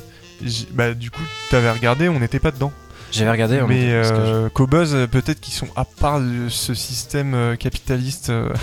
[0.72, 2.72] bah, du coup, t'avais regardé, on n'était pas dedans.
[3.12, 3.60] J'avais regardé.
[3.60, 8.30] on Mais euh, Cobuzz, peut-être qu'ils sont à part de ce système euh, capitaliste.
[8.30, 8.52] euh,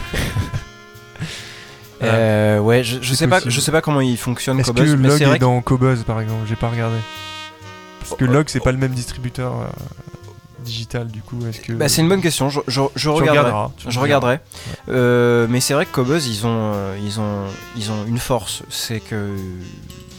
[2.03, 5.07] Euh, ouais, je, sais pas, je sais pas comment il fonctionne Est-ce que Cobuzz, mais
[5.07, 6.41] Log est que- dans Cobuzz par exemple?
[6.47, 6.97] J'ai pas regardé.
[7.99, 9.65] Parce que Oh, Log oh, c'est pas le même distributeur euh,
[10.67, 11.39] digital du coup.
[11.47, 12.49] Est-ce que Bah, c'est une bonne question.
[12.49, 13.69] Je, je, je Tu regarderai.
[13.87, 14.39] Je regarderai.
[14.89, 17.45] Euh, mais c'est vrai que Cobuzz, ils ont, euh, ils ont,
[17.75, 19.35] ils ont une force, c'est que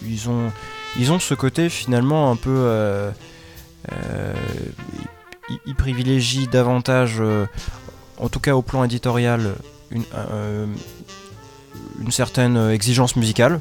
[0.07, 0.51] ils ont,
[0.99, 3.11] ils ont ce côté finalement un peu, euh,
[3.93, 4.33] euh,
[5.51, 7.23] ils, ils privilégient davantage,
[8.19, 9.55] en tout cas au plan éditorial,
[9.91, 10.05] une,
[12.01, 13.61] une certaine exigence musicale.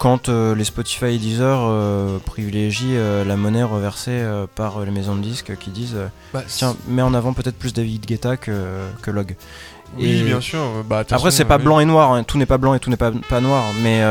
[0.00, 4.24] Quand euh, les Spotify et Deezer euh, privilégient euh, la monnaie reversée
[4.54, 5.98] par les maisons de disques qui disent
[6.32, 9.36] Bah, Tiens, mets en avant peut-être plus David Guetta que, que Log.
[9.98, 10.60] Oui, et- bien sûr.
[10.88, 11.64] Bah, Après, c'est pas oui.
[11.64, 14.02] blanc et noir, hein, tout n'est pas blanc et tout n'est pas, pas noir, mais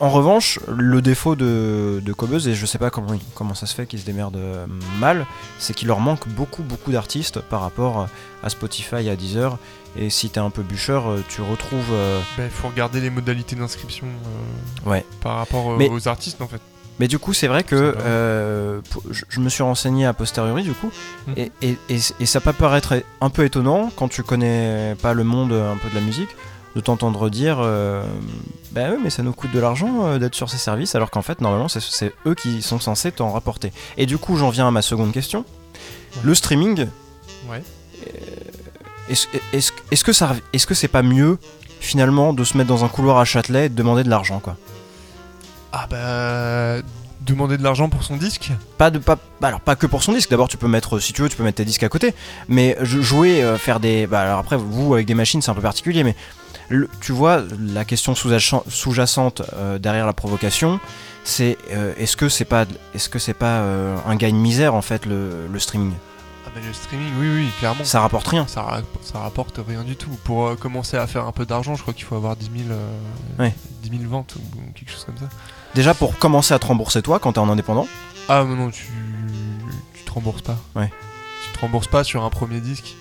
[0.00, 3.84] en revanche, le défaut de, de et je sais pas comment, comment ça se fait
[3.86, 4.40] qu'ils se démerdent
[4.98, 5.26] mal,
[5.58, 8.08] c'est qu'il leur manque beaucoup, beaucoup d'artistes par rapport
[8.42, 9.58] à Spotify et à Deezer.
[9.98, 11.92] Et si t'es un peu bûcheur, euh, tu retrouves.
[11.92, 15.04] euh, Bah, Il faut regarder les modalités d'inscription euh, Ouais.
[15.22, 16.60] par rapport euh, Mais- aux artistes en fait.
[16.98, 18.80] Mais du coup, c'est vrai que euh,
[19.28, 20.90] je, me suis renseigné a posteriori, du coup,
[21.26, 21.34] Mhm.
[21.36, 25.22] et, et- et- et ça peut paraître un peu étonnant quand tu connais pas le
[25.24, 26.30] monde euh, un peu de la musique,
[26.74, 28.02] de t'entendre dire euh,
[28.72, 31.20] Bah oui, mais ça nous coûte de l'argent euh, d'être sur ces services, alors qu'en
[31.22, 33.72] fait, normalement, c'est- c'est eux qui sont censés t'en rapporter.
[33.98, 35.44] Et du coup, j'en viens à ma seconde question.
[36.22, 36.86] Le streaming,
[37.50, 37.62] Ouais.
[39.08, 41.38] Est-ce que ça est-ce que c'est pas mieux
[41.80, 44.56] finalement de se mettre dans un couloir à Châtelet et de demander de l'argent quoi?
[45.72, 46.82] Ah bah.
[47.22, 48.52] Demander de l'argent pour son disque?
[48.78, 50.30] Pas de pas bah alors pas que pour son disque.
[50.30, 52.14] D'abord tu peux mettre si tu veux tu peux mettre tes disques à côté,
[52.48, 55.60] mais jouer euh, faire des bah alors après vous avec des machines c'est un peu
[55.60, 56.14] particulier mais
[56.68, 57.42] le- tu vois
[57.74, 60.78] la question sous-jacen- sous-jacente euh, derrière la provocation
[61.24, 63.60] c'est euh, est-ce que c'est pas est-ce que c'est pas
[64.06, 65.92] un gain de misère en fait le, le streaming?
[66.56, 67.84] Le streaming, oui, oui, clairement.
[67.84, 68.46] Ça rapporte rien.
[68.46, 70.10] Ça, ra- ça rapporte rien du tout.
[70.24, 72.70] Pour euh, commencer à faire un peu d'argent, je crois qu'il faut avoir 10 000,
[72.70, 72.88] euh,
[73.38, 73.54] Ouais.
[73.82, 75.28] 10 000 ventes ou, ou quelque chose comme ça.
[75.74, 77.86] Déjà pour commencer à te rembourser toi quand t'es en indépendant.
[78.28, 78.84] Ah mais non, tu,
[79.94, 80.56] tu te rembourses pas.
[80.74, 80.90] Ouais.
[81.44, 82.94] Tu te rembourses pas sur un premier disque.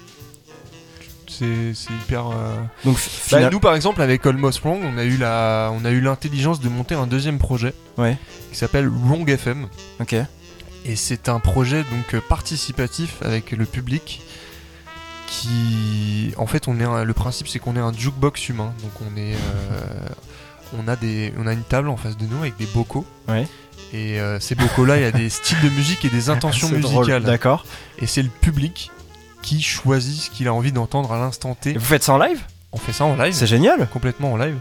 [1.28, 2.28] C'est c'est hyper.
[2.28, 2.98] euh, Donc
[3.32, 6.60] Bah, nous par exemple avec Almost Wrong, on a eu la, on a eu l'intelligence
[6.60, 8.18] de monter un deuxième projet Ouais.
[8.52, 9.68] qui s'appelle Wrong FM.
[10.00, 10.16] OK.
[10.88, 14.22] Et c'est un projet donc euh, participatif avec le public
[15.28, 18.74] qui en fait on est un- le principe c'est qu'on est un jukebox humain.
[18.84, 20.08] Donc on est euh,
[20.80, 23.06] on a des on a une table en face de nous avec des bocaux.
[23.28, 23.48] Ouais.
[23.94, 26.70] et euh, ces bocaux là il y a des styles de musique et des intentions
[26.70, 27.24] musicales.
[27.24, 27.66] D'accord.
[28.00, 28.92] et c'est le public
[29.42, 31.72] qui choisit ce qu'il a envie d'entendre à l'instant T.
[31.72, 32.40] Et vous faites ça en live?
[32.72, 33.32] On fait ça en live.
[33.34, 33.88] C'est génial.
[33.94, 34.58] complètement en live.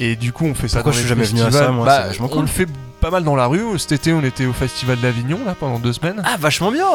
[0.00, 1.70] Et du coup on fait ça Pourquoi dans je les suis jamais venu à ça,
[1.70, 2.40] moi, Bah, vachement on cool.
[2.42, 2.66] le fait
[3.02, 5.92] pas mal dans la rue cet été on était au festival d'Avignon là pendant deux
[5.92, 6.86] semaines Ah vachement bien.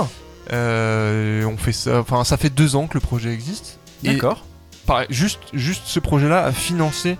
[0.54, 3.78] euh, on fait ça, enfin ça fait deux ans que le projet existe.
[4.04, 4.46] D'accord.
[4.86, 7.18] pareil, juste, juste ce projet-là a financé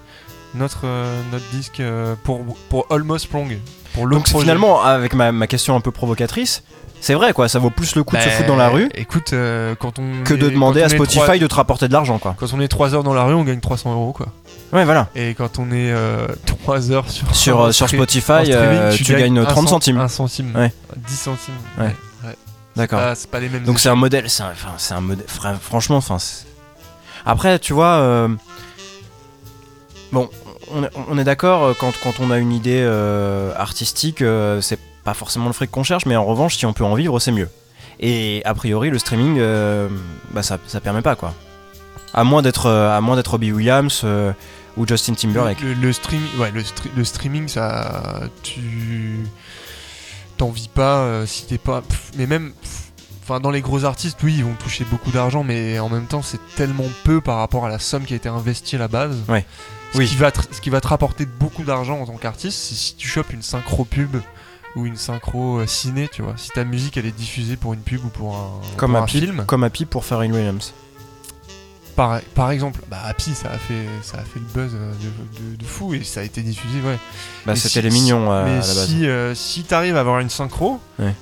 [0.56, 3.28] notre, euh, notre disque euh, pour, pour Almost.
[3.28, 4.44] Pour l'autre Donc projet.
[4.46, 6.64] finalement, avec ma, ma question un peu provocatrice,
[7.02, 9.34] c'est vrai quoi, ça vaut plus le coup de se foutre dans la rue Écoute,
[9.80, 12.36] quand on que de demander à Spotify de te rapporter de l'argent quoi.
[12.40, 14.28] Quand on est 3 heures dans la rue, on gagne 300 euros quoi.
[14.74, 15.08] Ouais voilà.
[15.16, 15.94] Et quand on est
[16.46, 19.98] 3 heures sur Sur, euh, sur Spotify, streaming, euh, tu, gagnes un 30 cent- centimes.
[19.98, 20.54] 1 centime.
[20.56, 20.74] Ouais.
[21.08, 21.54] 10 centimes.
[21.78, 21.96] Ouais.
[22.76, 23.00] D'accord.
[23.16, 23.64] C'est pas les mêmes.
[23.64, 24.44] Donc c'est un modèle, c'est
[24.94, 25.26] un, modèle.
[25.28, 26.18] fra- Franchement, enfin.
[27.26, 27.96] Après, tu vois.
[27.98, 28.28] euh,
[30.12, 30.30] Bon,
[30.74, 34.62] on est, on est d'accord euh, quand, quand on a une idée euh, artistique, euh,
[34.62, 37.20] c'est pas forcément le fric qu'on cherche, mais en revanche, si on peut en vivre,
[37.20, 37.50] c'est mieux.
[38.00, 39.90] Et a priori, le streaming, euh,
[40.32, 41.34] bah ça, ça permet pas quoi.
[42.14, 42.98] À moins d'être, euh,
[43.28, 44.32] Robbie Williams euh,
[44.78, 45.62] ou Justin Timberlake.
[45.62, 49.20] Le, le streaming, ouais, le, stre- le streaming, ça, tu
[50.38, 51.82] t'en vis pas euh, si t'es pas.
[51.82, 52.54] pff, mais même,
[53.24, 56.22] enfin, dans les gros artistes, oui, ils vont toucher beaucoup d'argent, mais en même temps,
[56.22, 59.18] c'est tellement peu par rapport à la somme qui a été investie à la base.
[59.28, 59.46] Ouais.
[59.94, 60.08] Ce, Oui.
[60.08, 62.96] qui va te, ce qui va te rapporter beaucoup d'argent en tant qu'artiste, c'est si
[62.96, 64.18] tu chopes une synchro pub
[64.76, 66.34] ou une synchro euh, ciné, tu vois.
[66.38, 69.08] Si ta musique elle est diffusée pour une pub ou pour un, Comme pour un
[69.08, 69.44] film.
[69.48, 70.74] comme Happy pour Pharrell Williams.
[71.98, 75.52] Par, par exemple, bah Happy, ça a fait, ça a fait le buzz euh, de,
[75.52, 76.98] de- de fou et ça a été diffusé, ouais.
[77.46, 78.86] Bah, c'était si- les mignons euh, à Mais la base.
[78.88, 81.14] si, euh, si t'arrives à avoir une synchro, Ouais.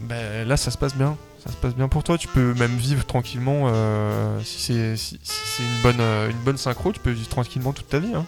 [0.00, 1.16] ben, là ça se passe bien.
[1.44, 2.16] Ça se passe bien pour toi.
[2.18, 3.64] Tu peux même vivre tranquillement.
[3.66, 5.18] euh, si c'est si,
[5.58, 6.00] une bonne
[6.30, 8.12] une bonne synchro, tu peux vivre tranquillement toute ta vie.
[8.14, 8.24] hein.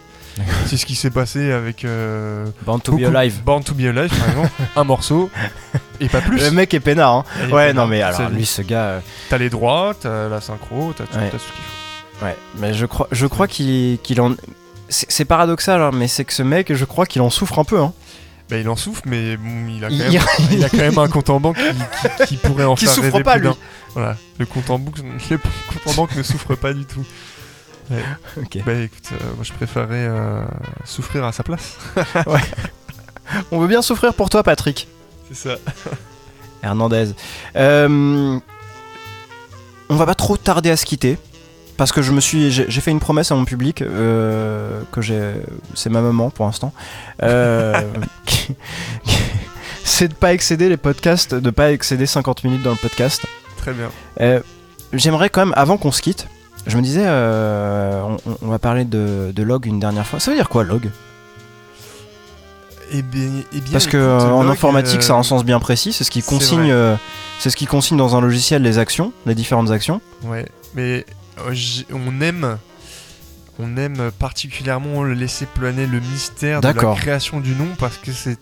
[0.65, 3.41] c'est ce qui s'est passé avec euh, Born to be alive.
[3.45, 5.29] Born to be alive par exemple, un morceau
[6.01, 6.41] et pas plus.
[6.41, 7.23] Le mec est peinard, hein.
[7.53, 8.83] Ouais, non, mais alors, lui, ce gars.
[8.85, 11.29] euh, T'as les droits, t'as la synchro, t'as tout, Ouais.
[11.29, 11.71] tout ce qu'il faut.
[12.21, 14.35] Ouais, mais je crois, je crois qu'il en.
[14.89, 17.79] C'est paradoxal, hein, mais c'est que ce mec, je crois qu'il en souffre un peu.
[17.81, 17.91] Hein.
[18.49, 20.97] Bah, il en souffre, mais bon, il a quand Il- même, il a quand même
[20.99, 23.41] un compte en banque qui, qui- qui pourrait en Qui faire souffre rêver pas, plus
[23.41, 23.49] d'un.
[23.51, 23.57] lui.
[23.95, 24.97] Voilà, le compte en banque,
[25.29, 27.03] le compte en banque ne souffre pas du tout.
[28.37, 28.57] Ok.
[28.65, 30.43] Bah écoute, euh, moi je préférerais euh,
[30.85, 31.77] souffrir à sa place.
[33.51, 34.87] On veut bien souffrir pour toi, Patrick.
[35.31, 35.55] C'est ça.
[36.63, 37.11] Hernandez.
[37.55, 38.39] Euh,
[39.89, 41.17] on va pas trop tarder à se quitter.
[41.77, 45.33] Parce que je me suis, j'ai fait une promesse à mon public euh, que j'ai,
[45.73, 46.71] c'est ma maman pour l'instant,
[47.21, 47.73] euh,
[49.83, 53.25] c'est de pas excéder les podcasts, de pas excéder 50 minutes dans le podcast.
[53.57, 53.89] Très bien.
[54.21, 54.39] Euh,
[54.93, 56.27] J'aimerais quand même, avant qu'on se quitte,
[56.65, 60.21] je me disais, on, va parler de, de log une dernière fois.
[60.21, 60.89] Ça veut dire quoi log?
[62.91, 63.01] Bien,
[63.51, 65.91] eh bien, Parce que écoute, en Log, informatique, ça a un sens bien précis.
[65.91, 66.73] C'est ce qui consigne,
[67.39, 69.99] c'est ce qui consigne dans un logiciel les actions, les différentes actions.
[70.23, 70.45] Ouais,
[70.75, 71.05] mais
[71.91, 72.57] on aime.
[73.57, 78.37] On aime particulièrement laisser planer le mystère de la création du nom parce que c'est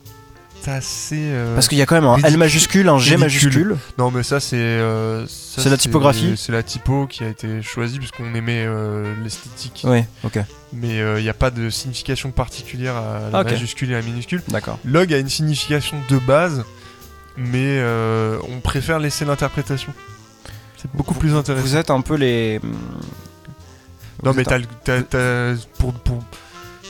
[0.66, 1.20] assez.
[1.20, 3.78] euh, Parce qu'il y a quand même un L majuscule, un G majuscule.
[4.00, 4.56] Non, mais ça, c'est.
[4.56, 9.82] euh, C'est la typographie C'est la typo qui a été choisie puisqu'on aimait euh, l'esthétique.
[9.88, 10.40] Oui, ok,
[10.72, 14.42] Mais il n'y a pas de signification particulière à la majuscule et à la minuscule.
[14.48, 14.80] d'accord.
[14.84, 16.64] Log a une signification de base,
[17.38, 19.94] mais euh, on préfère laisser l'interprétation.
[20.84, 21.66] C'est beaucoup plus intéressant.
[21.66, 22.60] Vous êtes un peu les.
[24.24, 26.24] Non, vous mais t'as le, t'as- t'as- pour, pour-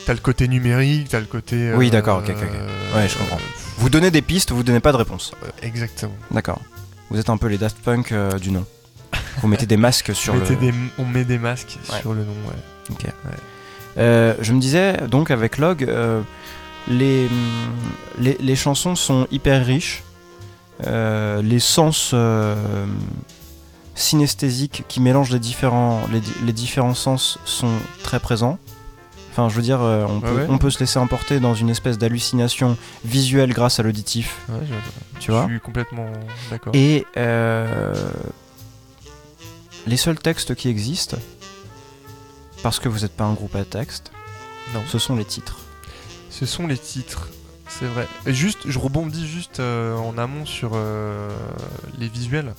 [0.06, 1.72] t'as le côté numérique, t'as le côté.
[1.74, 2.94] Oui, euh, d'accord, ok, ok, ok.
[2.96, 3.38] Ouais, je comprends.
[3.78, 5.32] Vous donnez des pistes, vous donnez pas de réponse.
[5.42, 6.14] euh, exactement.
[6.30, 6.60] D'accord.
[7.10, 8.64] Vous êtes un peu les Daft Punk euh, du nom.
[9.40, 10.56] Vous mettez des masques sur on, le.
[10.56, 12.00] des- on met des masques Ouais.
[12.00, 12.94] sur le nom, ouais.
[13.96, 16.20] Euh, je me disais donc avec Log, euh,
[16.88, 17.32] les, hum,
[18.18, 20.02] les les chansons sont hyper riches.
[20.86, 22.56] Euh, les sens euh,
[23.94, 27.72] synesthésiques qui mélangent les différents les, di- les différents sens sont
[28.02, 28.58] très présents.
[29.30, 30.46] Enfin, je veux dire, euh, on, Ouais, peut, ouais.
[30.48, 35.18] on peut se laisser emporter dans une espèce d'hallucination visuelle grâce à l'auditif, Ouais, je,
[35.20, 35.46] tu je vois.
[35.46, 36.06] suis complètement
[36.50, 36.72] d'accord.
[36.76, 37.92] Et euh,
[39.88, 41.16] les seuls textes qui existent,
[42.62, 44.12] parce que vous n'êtes pas un groupe à texte,
[44.72, 44.80] Non.
[44.86, 45.58] ce sont les titres.
[46.30, 47.28] Ce sont les titres,
[47.68, 48.06] c'est vrai.
[48.26, 50.76] Et juste, je rebondis juste euh, en amont sur
[51.98, 52.54] les visuels.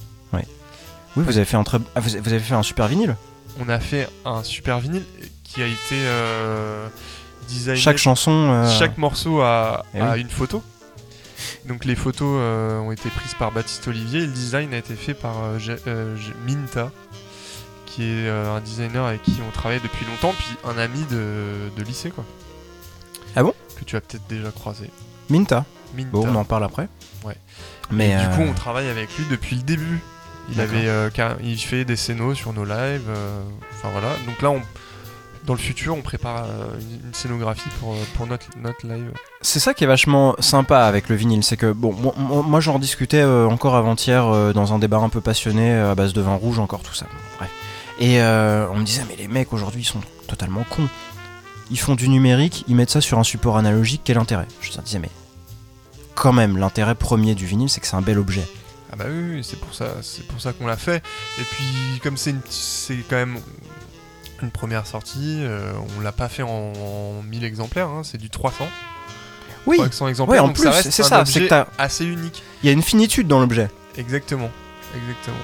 [1.18, 3.16] Oui, vous avez fait un très, ah, vous avez fait un super vinyle.
[3.60, 5.04] On a fait un super vinyle
[5.44, 6.88] qui a été euh,
[7.48, 7.78] designé.
[7.80, 8.32] Chaque chanson.
[8.32, 10.22] euh, Chaque morceau a, Eh a oui.
[10.22, 10.62] une photo.
[11.66, 14.96] Donc les photos euh, ont été prises par Baptiste Olivier et le design a été
[14.96, 15.58] fait par euh,
[15.88, 16.92] euh, Minta,
[17.86, 21.84] qui est un designer avec qui on travaille depuis longtemps, puis un ami de, de
[21.84, 22.26] lycée quoi.
[23.36, 23.54] Ah bon?
[23.80, 24.90] Que tu as peut-être déjà croisé.
[25.30, 25.66] Minta.
[25.96, 26.10] Minta.
[26.12, 26.88] Bon, on en parle après.
[27.24, 27.36] Ouais.
[27.92, 30.02] Mais Et du coup, on travaille avec lui depuis le début.
[30.52, 31.10] Il avait, euh,
[31.44, 33.10] il fait des scénos sur nos lives.
[33.10, 33.42] euh,
[33.74, 34.10] Enfin voilà.
[34.28, 34.62] Donc là, on,
[35.46, 36.68] dans le futur, on prépare euh,
[37.06, 39.12] une, scénographie pour, pour notre, notre live.
[39.42, 42.80] c'est ça qui est vachement sympa avec le vinyle, c'est que bon, moi, moi- j'en
[42.80, 46.82] discutais encore avant-hier dans un débat un peu passionné à base de vin rouge, encore
[46.82, 47.06] tout ça.
[47.38, 47.50] Bref.
[48.00, 50.90] Et euh, on me disait mais les mecs aujourd'hui ils sont totalement cons.
[51.72, 54.48] Ils font du numérique, ils mettent ça sur un support analogique, quel intérêt?
[54.62, 55.10] Je leur disais mais
[56.14, 58.46] quand même l'intérêt premier du vinyle c'est que c'est un bel objet.
[58.98, 61.04] Ah bah oui, oui, c'est pour ça, c'est pour ça qu'on l'a fait.
[61.38, 63.38] Et puis comme c'est c'est quand même
[64.42, 68.30] une première sortie, euh, on l'a pas fait en, en 1000 exemplaires, hein, c'est du
[68.30, 68.66] 300.
[69.66, 70.34] Oui, 300 exemplaires.
[70.36, 72.42] Ouais, en donc plus, c'est ça, c'est assez unique.
[72.64, 73.70] il y a une finitude dans l'objet.
[73.98, 74.50] Exactement,
[74.96, 75.36] exactement.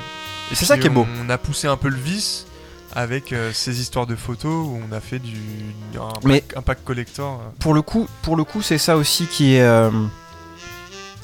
[0.52, 1.06] Et c'est ça qui est beau.
[1.26, 2.46] On a poussé un peu le vice
[2.94, 5.38] avec euh, ces histoires de photos où on a fait du
[5.98, 7.40] un, Mais- pack, un pack collector.
[7.42, 7.50] euh.
[7.60, 9.62] pour le coup, pour le coup, c'est ça aussi qui est.
[9.62, 9.90] euh,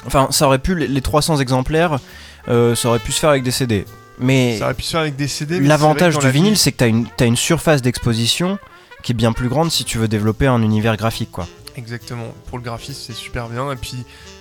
[0.08, 2.00] Enfin, ça aurait pu les les 300 exemplaires,
[2.48, 3.86] euh, ça aurait pu se faire avec des CD.
[4.20, 5.60] Mais Ça aurait pu se faire avec des CD.
[5.60, 8.58] l'avantage du vinyle, c'est que t'as une, t'as une surface d'exposition
[9.04, 11.48] qui est bien plus grande si tu veux développer un univers graphique, quoi.
[11.76, 12.34] Exactement.
[12.48, 13.72] Pour le graphisme, c'est super bien.
[13.72, 13.98] Et puis,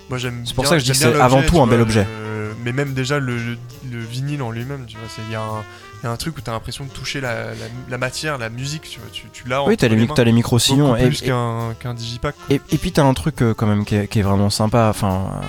[0.09, 0.41] moi, j'aime.
[0.45, 2.07] C'est pour ça que je dis c'est avant tout un bel objet.
[2.09, 3.57] euh, mais même déjà le, le-
[3.91, 5.63] le vinyle en lui-même, tu vois, il y, a un-
[6.01, 7.53] il y a un truc où t'as l'impression de toucher la, la-
[7.89, 9.63] la matière, la musique, tu vois, tu, tu l'as.
[9.63, 10.95] oui, t'as les, les les micro-sillons.
[10.95, 12.35] Et, plus qu'un qu'un digipack.
[12.35, 12.45] quoi.
[12.55, 14.87] et- et puis t'as un truc euh, quand même qui est, qui est vraiment sympa.
[14.89, 15.45] Enfin, euh,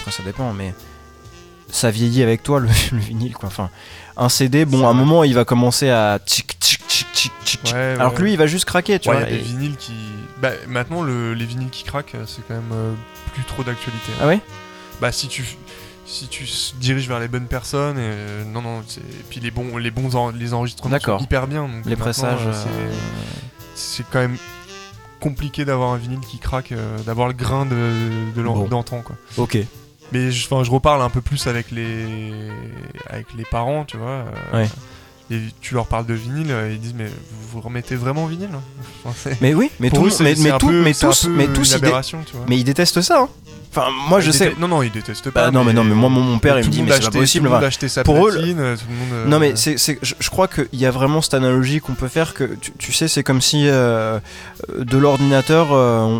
[0.00, 0.74] après ça dépend, mais
[1.68, 3.48] ça vieillit avec toi le, le vinyle, quoi.
[3.48, 3.70] Enfin,
[4.16, 7.60] un CD, bon, à un moment, il va commencer à tchic tchic tchic tchic tchic.
[7.72, 9.30] Ouais, alors que lui, il va juste craquer, tu Ouais, il y vois.
[9.30, 9.94] des vinyles qui.
[10.40, 12.92] Bah, maintenant, le- les vinyles qui craquent, euh, c'est quand même euh,
[13.34, 14.12] plus trop d'actualité.
[14.14, 14.18] hein.
[14.22, 14.40] Ah ouais?
[15.00, 15.44] Bah, si tu.
[16.14, 19.40] Si tu se diriges vers les bonnes personnes, et, euh, non, non, c'est- et puis
[19.40, 21.22] les bons, les bons en- les enregistrements sont D'accord.
[21.22, 21.62] hyper bien.
[21.62, 22.46] donc Les maintenant, pressages.
[22.46, 22.92] euh, euh,
[23.74, 24.36] c'est- quand même
[25.20, 27.76] compliqué d'avoir un vinyle qui craque, euh, d'avoir le grain de,
[28.36, 28.68] de l'an- Bon.
[28.68, 29.16] d'antan, quoi.
[29.38, 29.56] Ok.
[30.12, 32.50] Mais je, je reparle un peu plus avec les,
[33.08, 34.26] avec les parents, tu vois.
[34.52, 34.68] euh, Ouais.
[35.30, 38.50] Et tu leur parles de vinyle, euh, ils disent mais vous vous remettez vraiment vinyle
[38.52, 38.60] hein
[39.02, 40.66] Enfin, c'est- Mais oui, mais, pour tout, eux, le- c'est- mais, c'est mais un tout-
[40.66, 42.44] peu- mais c'est un tous, peu mais tous, une ils, dé- aberration, tu vois.
[42.48, 43.20] mais ils détestent ça.
[43.22, 43.28] hein.
[43.74, 44.54] Enfin, moi, je sais.
[44.58, 45.46] Non, non, ils détestent pas.
[45.46, 47.10] Bah, non, mais non, mais moi, mon, mon père, il me dit, mais c'est pas
[47.10, 47.46] possible.
[47.48, 49.08] Tout le monde sa Pour eux, platine, euh, tout le monde.
[49.12, 51.94] euh, Non mais c'est, c'est- je, je crois qu'il y a vraiment cette analogie qu'on
[51.94, 54.18] peut faire que tu, tu sais c'est comme si euh,
[54.70, 56.18] euh, de l'ordinateur, euh,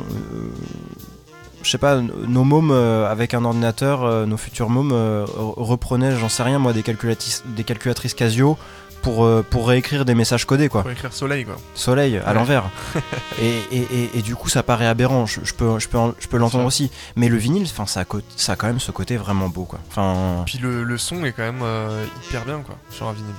[1.62, 5.54] je sais pas, nos mômes euh, avec un ordinateur, euh, nos futurs mômes euh, re-
[5.56, 8.56] reprenaient, j'en sais rien moi, des calculatrices, des calculatrices Casio
[9.02, 10.82] pour, euh, pour réécrire des messages codés quoi.
[10.82, 11.56] Pour écrire soleil, quoi.
[11.74, 12.34] Soleil à Ouais.
[12.34, 12.64] l'envers.
[13.42, 16.14] et, et, et, et du coup ça paraît aberrant, je, je peux, je peux, en-
[16.18, 16.90] je peux l'entendre aussi.
[17.16, 19.80] Mais le vinyle, ça, a co- ça a quand même ce côté vraiment beau quoi.
[19.88, 23.34] Enfin, Puis le, le son est quand même euh, hyper bien, quoi, sur un vinyle.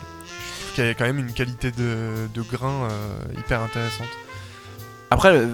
[0.76, 4.08] Qu'il y a quand même une qualité de, de grain euh, hyper intéressante.
[5.14, 5.48] Après, euh,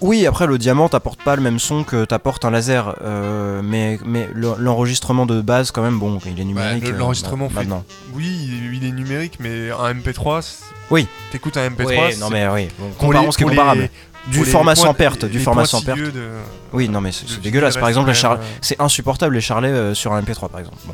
[0.00, 3.98] oui, après le diamant t'apporte pas le même son que t'apporte un laser, euh, mais,
[4.04, 6.84] mais le- l'enregistrement de base quand même, bon, il est numérique.
[6.86, 7.84] le- euh, l'enregistrement maintenant.
[8.14, 8.26] Oui,
[8.72, 11.06] il est, numérique, mais un MP3, c'est- Oui.
[11.32, 13.82] t'écoutes un MP3, Oui, non mais oui, bon, comparons ce qui est pour comparable.
[13.82, 13.90] les-
[14.32, 15.98] du format sans perte, du format sans perte.
[15.98, 16.28] de-
[16.72, 17.76] Oui, non, mais c'est le dégueulasse.
[17.76, 20.76] Par exemple, euh, c'est insupportable les charlets euh, sur un MP3 par exemple.
[20.86, 20.92] Bon.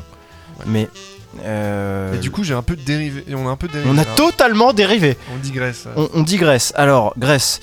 [0.59, 0.65] Ouais.
[0.65, 0.89] Mais
[1.43, 3.23] euh, Et du coup, j'ai un peu dérivé.
[3.33, 3.89] On a un peu dérivé.
[3.91, 4.11] on a là.
[4.15, 5.17] totalement dérivé.
[5.33, 5.85] On digresse.
[5.95, 6.73] On, on digresse.
[6.75, 7.59] Alors, Grèce.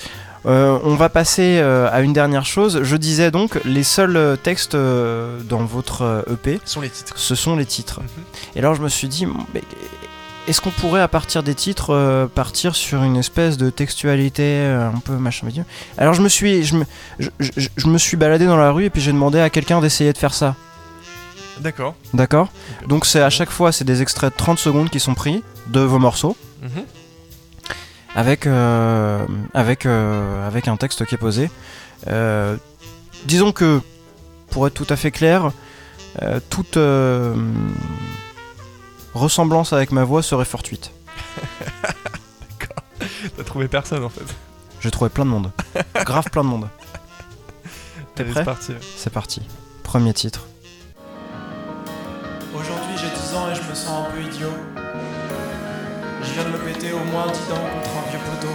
[0.46, 2.80] Euh, on va passer euh, à une dernière chose.
[2.82, 7.14] Je disais donc, les seuls euh, textes euh, dans votre EP, Ce sont les titres.
[7.16, 8.00] ce sont les titres.
[8.00, 8.06] Mhm.
[8.56, 9.26] Et alors je me suis dit,
[10.46, 15.14] est-ce qu'on pourrait à partir des titres partir sur une espèce de textualité un peu
[15.14, 15.46] machin
[15.96, 16.84] Alors je me suis, je me,
[17.18, 19.80] je, je- je me suis baladé dans la rue et puis j'ai demandé à quelqu'un
[19.80, 20.54] d'essayer de faire ça.
[21.60, 21.94] D'accord.
[22.12, 22.48] D'accord?
[22.88, 25.80] Donc c'est à chaque fois c'est des extraits de 30 secondes qui sont pris de
[25.80, 26.82] vos morceaux Mhm.
[28.14, 31.50] Avec euh, avec euh, avec un texte qui est posé.
[32.06, 32.56] Euh,
[33.24, 33.80] disons que
[34.50, 35.50] pour être tout à fait clair,
[36.22, 37.34] euh, toute euh,
[39.14, 40.92] ressemblance avec ma voix serait fortuite.
[43.36, 44.24] T'as trouvé personne en fait.
[44.80, 45.50] J'ai trouvé plein de monde.
[46.04, 46.68] Grave plein de monde.
[48.14, 48.72] T'es Allez, prêt C'est parti.
[48.96, 49.42] C'est parti.
[49.82, 50.46] Premier titre.
[52.54, 54.52] Aujourd'hui j'ai 10 ans et je me sens un peu idiot.
[56.26, 58.54] Je viens de me péter au moins 10 dents contre un vieux poteau.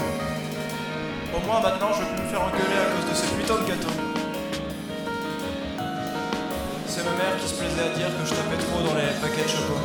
[1.38, 3.98] Au moins maintenant je plus me faire engueuler à cause de ces putains de gâteaux.
[6.88, 9.44] C'est ma mère qui se plaisait à dire que je tapais trop dans les paquets
[9.44, 9.78] de choco.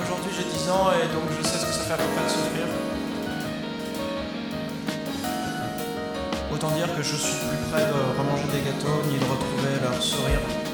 [0.00, 2.24] Aujourd'hui j'ai 10 ans et donc je sais ce que ça fait à peu près
[2.24, 2.66] de souffrir.
[6.54, 10.00] Autant dire que je suis plus près de remanger des gâteaux ni de retrouver leur
[10.00, 10.67] sourire.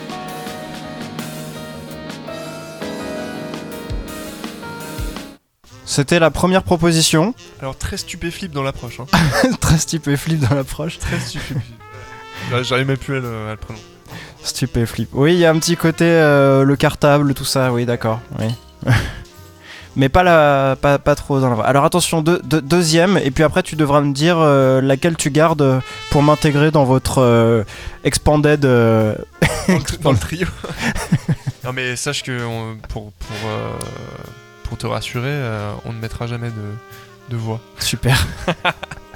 [5.95, 7.35] C'était la première proposition.
[7.61, 8.99] Alors, très stupéflip dans l'approche.
[8.99, 9.07] Hein.
[9.61, 10.99] Très stupéflip dans l'approche.
[10.99, 11.63] très stupéflip.
[12.63, 13.85] J'arrive même plus à le, à le prononcer.
[14.43, 15.11] Stupéflip.
[15.13, 17.73] Oui, il y a un petit côté euh, le cartable, tout ça.
[17.73, 18.19] Oui, d'accord.
[18.41, 18.47] Oui.
[19.97, 21.65] Mais pas, la, pas, pas trop dans la voix.
[21.67, 25.31] Alors attention, deux- deux- deuxième, et puis après tu devras me dire euh, laquelle tu
[25.31, 25.81] gardes
[26.11, 27.63] pour m'intégrer dans votre euh,
[28.03, 28.61] expanded.
[29.69, 30.47] Dans le, dans le trio.
[31.65, 33.71] non, mais sache que on- pour, pour, euh,
[34.75, 36.75] pour te rassurer, euh, on ne mettra jamais de,
[37.31, 37.61] de voix.
[37.79, 38.27] Super.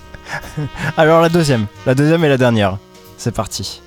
[0.96, 2.78] Alors la deuxième, la deuxième et la dernière.
[3.16, 3.82] C'est parti.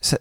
[0.00, 0.18] Ça-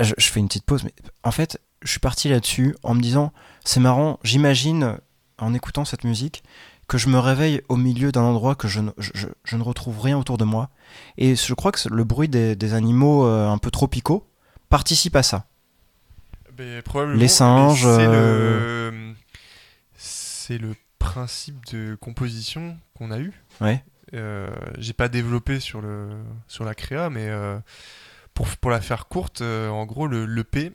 [0.00, 0.92] je, je fais une petite pause, mais
[1.22, 3.32] en fait, je suis parti là-dessus en me disant,
[3.64, 4.96] c'est marrant, j'imagine,
[5.38, 6.42] en écoutant cette musique,
[6.88, 9.62] que je me réveille au milieu d'un endroit que je ne, je- je- je ne
[9.62, 10.70] retrouve rien autour de moi.
[11.18, 14.26] Et je crois que le bruit des, des animaux euh, un peu tropicaux
[14.68, 15.44] participe à ça.
[16.62, 19.14] Mais probablement, Les singes, C'est euh, le,
[19.96, 23.32] c'est le principe de composition qu'on a eu.
[23.60, 23.84] Ouais.
[24.14, 26.10] Euh, J'ai pas développé sur, le,
[26.48, 27.58] sur la créa, mais euh,
[28.34, 30.72] pour, pour la faire courte, euh, en gros, le, le P,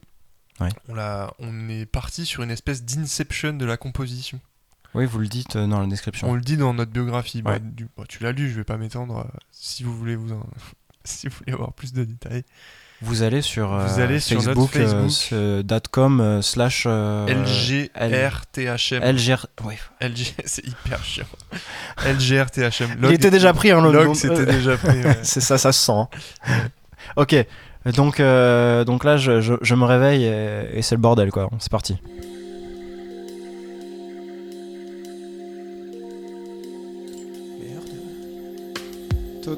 [0.59, 0.69] Ouais.
[0.89, 0.97] on,
[1.39, 4.39] on est parti sur une espèce d'inception de la composition.
[4.95, 6.27] Oui, vous le dites dans la description.
[6.27, 7.43] On le dit dans notre biographie.
[7.43, 7.59] Bah, Ouais.
[7.59, 9.27] du- bah, tu l'as lu, je vais pas m'étendre.
[9.51, 10.47] si vous voulez vous en-
[11.03, 12.43] si vous voulez avoir plus de détails.
[13.01, 15.31] Vous allez sur, Vous euh, allez sur Facebook, euh, Facebook.
[16.19, 16.87] euh, slash
[17.27, 19.03] LGRTHM.
[19.03, 19.45] LGR.
[19.63, 19.77] Ouais.
[20.01, 21.27] LG, c'est hyper chiant.
[22.03, 22.97] LGRTHM.
[23.03, 24.97] Il était déjà pris un Log, c'était déjà pris.
[25.21, 25.91] C'est ça, ça se sent.
[25.91, 26.07] hein.
[27.17, 27.35] ok.
[27.85, 31.49] Donc, donc là, je, me réveille et c'est le bordel, quoi.
[31.59, 31.97] C'est parti.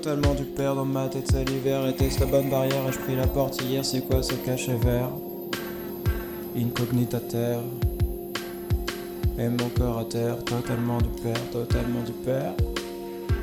[0.02, 1.86] Totalement du père dans ma tête salivaire.
[1.88, 5.10] Était-ce la bonne barrière Et je pris la porte hier, c'est quoi ce cachet vert?
[6.56, 7.60] Incognita terre.
[9.38, 12.54] Et mon corps à terre, totalement du père, totalement du père.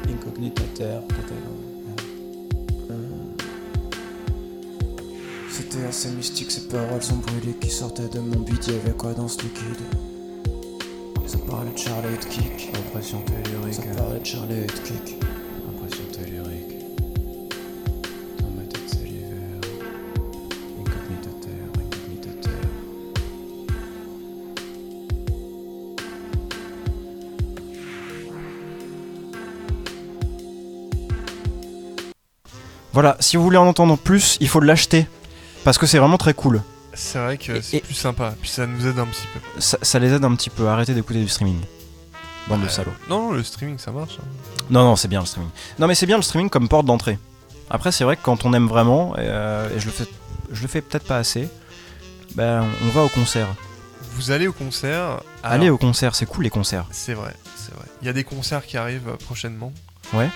[0.09, 2.97] Incognita terre, totalement du père.
[2.97, 3.35] Hum.
[5.51, 8.67] C'était assez mystique, ces paroles sont brûlées qui sortaient de mon bide.
[8.67, 9.85] Y'avait quoi dans ce liquide?
[11.27, 12.71] Ça parlait de Charlie Kick.
[12.75, 13.75] Impression tellurique.
[13.75, 15.19] Ça parlait de Charlie Kick.
[32.97, 35.07] Voilà, si vous voulez en entendre plus, il faut l'acheter.
[35.65, 36.63] Parce que c'est vraiment très cool.
[36.95, 38.35] C'est vrai que c'est plus sympa.
[38.41, 39.61] Puis ça nous aide un petit peu.
[39.61, 41.61] Ça, ça les aide un petit peu à arrêter d'écouter du streaming.
[42.49, 42.95] Bande de Euh, salauds.
[43.11, 44.15] Non, le streaming ça marche.
[44.19, 44.25] hein.
[44.71, 45.51] Non, non, c'est bien le streaming.
[45.79, 47.19] Non, mais c'est bien le streaming comme porte d'entrée.
[47.69, 50.07] Après, c'est vrai que quand on aime vraiment, euh, et je le fais,
[50.51, 51.51] je le fais peut-être pas assez,
[52.35, 53.49] ben on va au concert.
[54.15, 55.21] Vous allez au concert.
[55.43, 56.87] Allez au concert, c'est cool les concerts.
[56.93, 57.85] C'est vrai, c'est vrai.
[58.01, 59.71] Il y a des concerts qui arrivent euh, prochainement.
[60.15, 60.31] Ouais.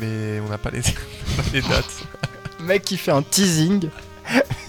[0.00, 2.04] Mais n'a pas les, pas les dates.
[2.60, 3.88] Mec qui fait un teasing.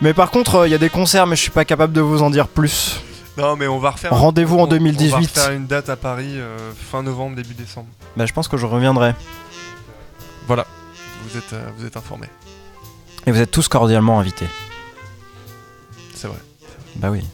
[0.00, 2.22] mais par contre, il y a des concerts, mais je suis pas capable de vous
[2.22, 3.00] en dire plus.
[3.36, 4.14] Non, mais on va refaire.
[4.14, 5.14] Rendez-vous en on- On va 2018.
[5.16, 6.56] refaire une date à Paris euh,
[6.90, 7.88] fin novembre, début décembre.
[8.16, 9.14] Bah, je pense que je reviendrai.
[10.46, 10.66] Voilà.
[11.28, 12.28] Vous êtes, euh, vous êtes informés.
[13.26, 14.48] Et vous êtes tous cordialement invités.
[16.14, 16.38] C'est vrai.
[16.96, 17.24] Bah oui.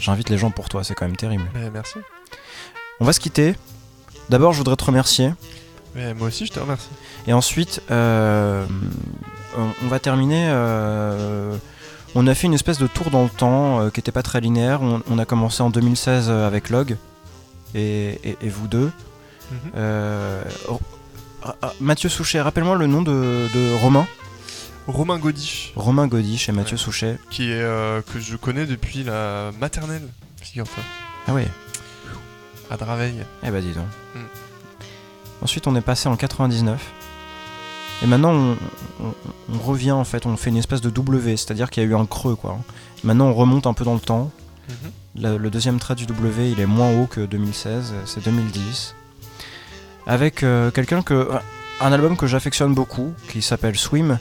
[0.00, 1.44] J'invite les gens pour toi, c'est quand même terrible.
[1.54, 1.98] Mais merci.
[3.00, 3.54] On va se quitter.
[4.30, 5.32] D'abord, je voudrais te remercier.
[5.94, 6.88] Mais moi aussi, je te remercie.
[7.26, 8.64] Et ensuite, euh,
[9.82, 10.46] on, va terminer.
[10.48, 11.54] euh,
[12.14, 14.40] on a fait une espèce de tour dans le temps euh, qui n'était pas très
[14.40, 14.80] linéaire.
[14.82, 16.96] On, on a commencé en 2016 avec Log
[17.74, 18.90] et, et- et vous deux.
[19.50, 19.70] Mhm.
[20.68, 20.80] Oh,
[21.44, 24.06] ah, ah, Mathieu Souchet, rappelle-moi le nom de, de Romain.
[24.88, 26.82] Romain Godiche, Romain Godiche et Mathieu Ouais.
[26.82, 27.18] Souchet.
[27.30, 27.60] qui est
[28.12, 30.08] que je connais depuis la maternelle,
[30.40, 30.82] figure-toi,
[31.28, 31.46] Ah ouais,
[32.70, 33.14] à Draveil.
[33.44, 33.84] eh bah dis donc.
[34.16, 34.18] Mm.
[35.42, 36.80] Ensuite, on est passé en 99.
[38.02, 38.56] Et maintenant, on,
[39.04, 39.14] on-
[39.54, 41.94] on revient en fait, on fait une espèce de W, c'est-à-dire qu'il y a eu
[41.94, 42.58] un creux quoi.
[43.04, 44.30] Maintenant, on remonte un peu dans le temps.
[44.68, 45.22] Mhm.
[45.22, 48.94] Le, le deuxième trait du W, il est moins haut que 2016, euh, c'est 2010.
[50.06, 51.28] Avec euh, quelqu'un que.
[51.80, 54.18] Un album que j'affectionne beaucoup, qui s'appelle Swim.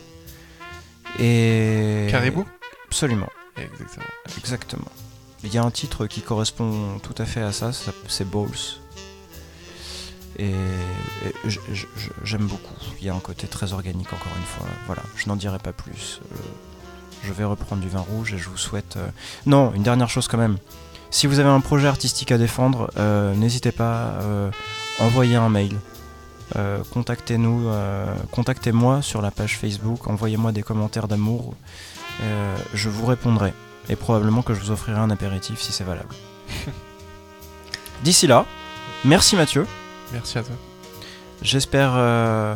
[1.19, 2.07] Et.
[2.09, 2.45] Caribou?
[2.87, 4.05] Absolument, Exactement.
[4.37, 4.91] exactement.
[5.43, 8.80] Il y a un titre qui correspond tout à fait à ça, ça- c'est Balls.
[10.39, 10.53] Et,
[12.23, 12.75] j'aime beaucoup.
[12.99, 14.65] Il y a un côté très organique, encore une fois.
[14.87, 16.21] Voilà, je n'en dirai pas plus.
[16.31, 16.35] Euh,
[17.23, 18.97] je vais reprendre du vin rouge et je vous souhaite.
[18.97, 19.07] euh,
[19.45, 20.57] Non, une dernière chose quand même.
[21.11, 24.49] Si vous avez un projet artistique à défendre, euh, n'hésitez pas, euh,
[24.99, 25.77] envoyez un mail.
[26.55, 27.69] Euh, contactez-nous,
[28.31, 31.53] contactez-moi sur la page Facebook, envoyez-moi des commentaires d'amour.
[32.73, 33.53] Je vous répondrai.
[33.89, 36.13] Et probablement que je vous offrirai un apéritif si c'est valable.
[38.03, 38.45] D'ici là,
[39.03, 39.65] merci Mathieu.
[40.13, 40.55] Merci à toi.
[41.41, 41.93] J'espère.
[41.95, 42.55] euh,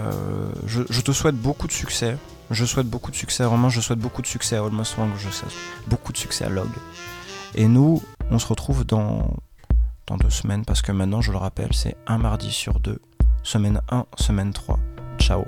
[0.67, 2.17] je, te souhaite beaucoup de succès.
[2.51, 3.69] Je souhaite beaucoup de succès à Romain.
[3.69, 5.11] Je souhaite beaucoup de succès à Almost Wrong.
[5.17, 5.53] Je souhaite
[5.87, 6.69] beaucoup de succès à Log.
[7.55, 9.33] Et nous, on se retrouve dans,
[10.07, 12.99] dans deux semaines parce que maintenant, je le rappelle, c'est un mardi sur deux.
[13.43, 14.79] Semaine 1, semaine 3.
[15.19, 15.45] Ciao.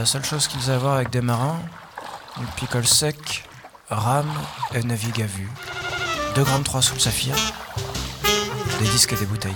[0.00, 1.60] La seule chose qu'ils avaient avec des marins,
[2.38, 3.44] une picole sec,
[3.90, 4.32] rame
[4.74, 5.50] et navigue à vue.
[6.36, 7.34] 2 grammes 3 sous le saphir,
[8.78, 9.52] des disques et des bouteilles.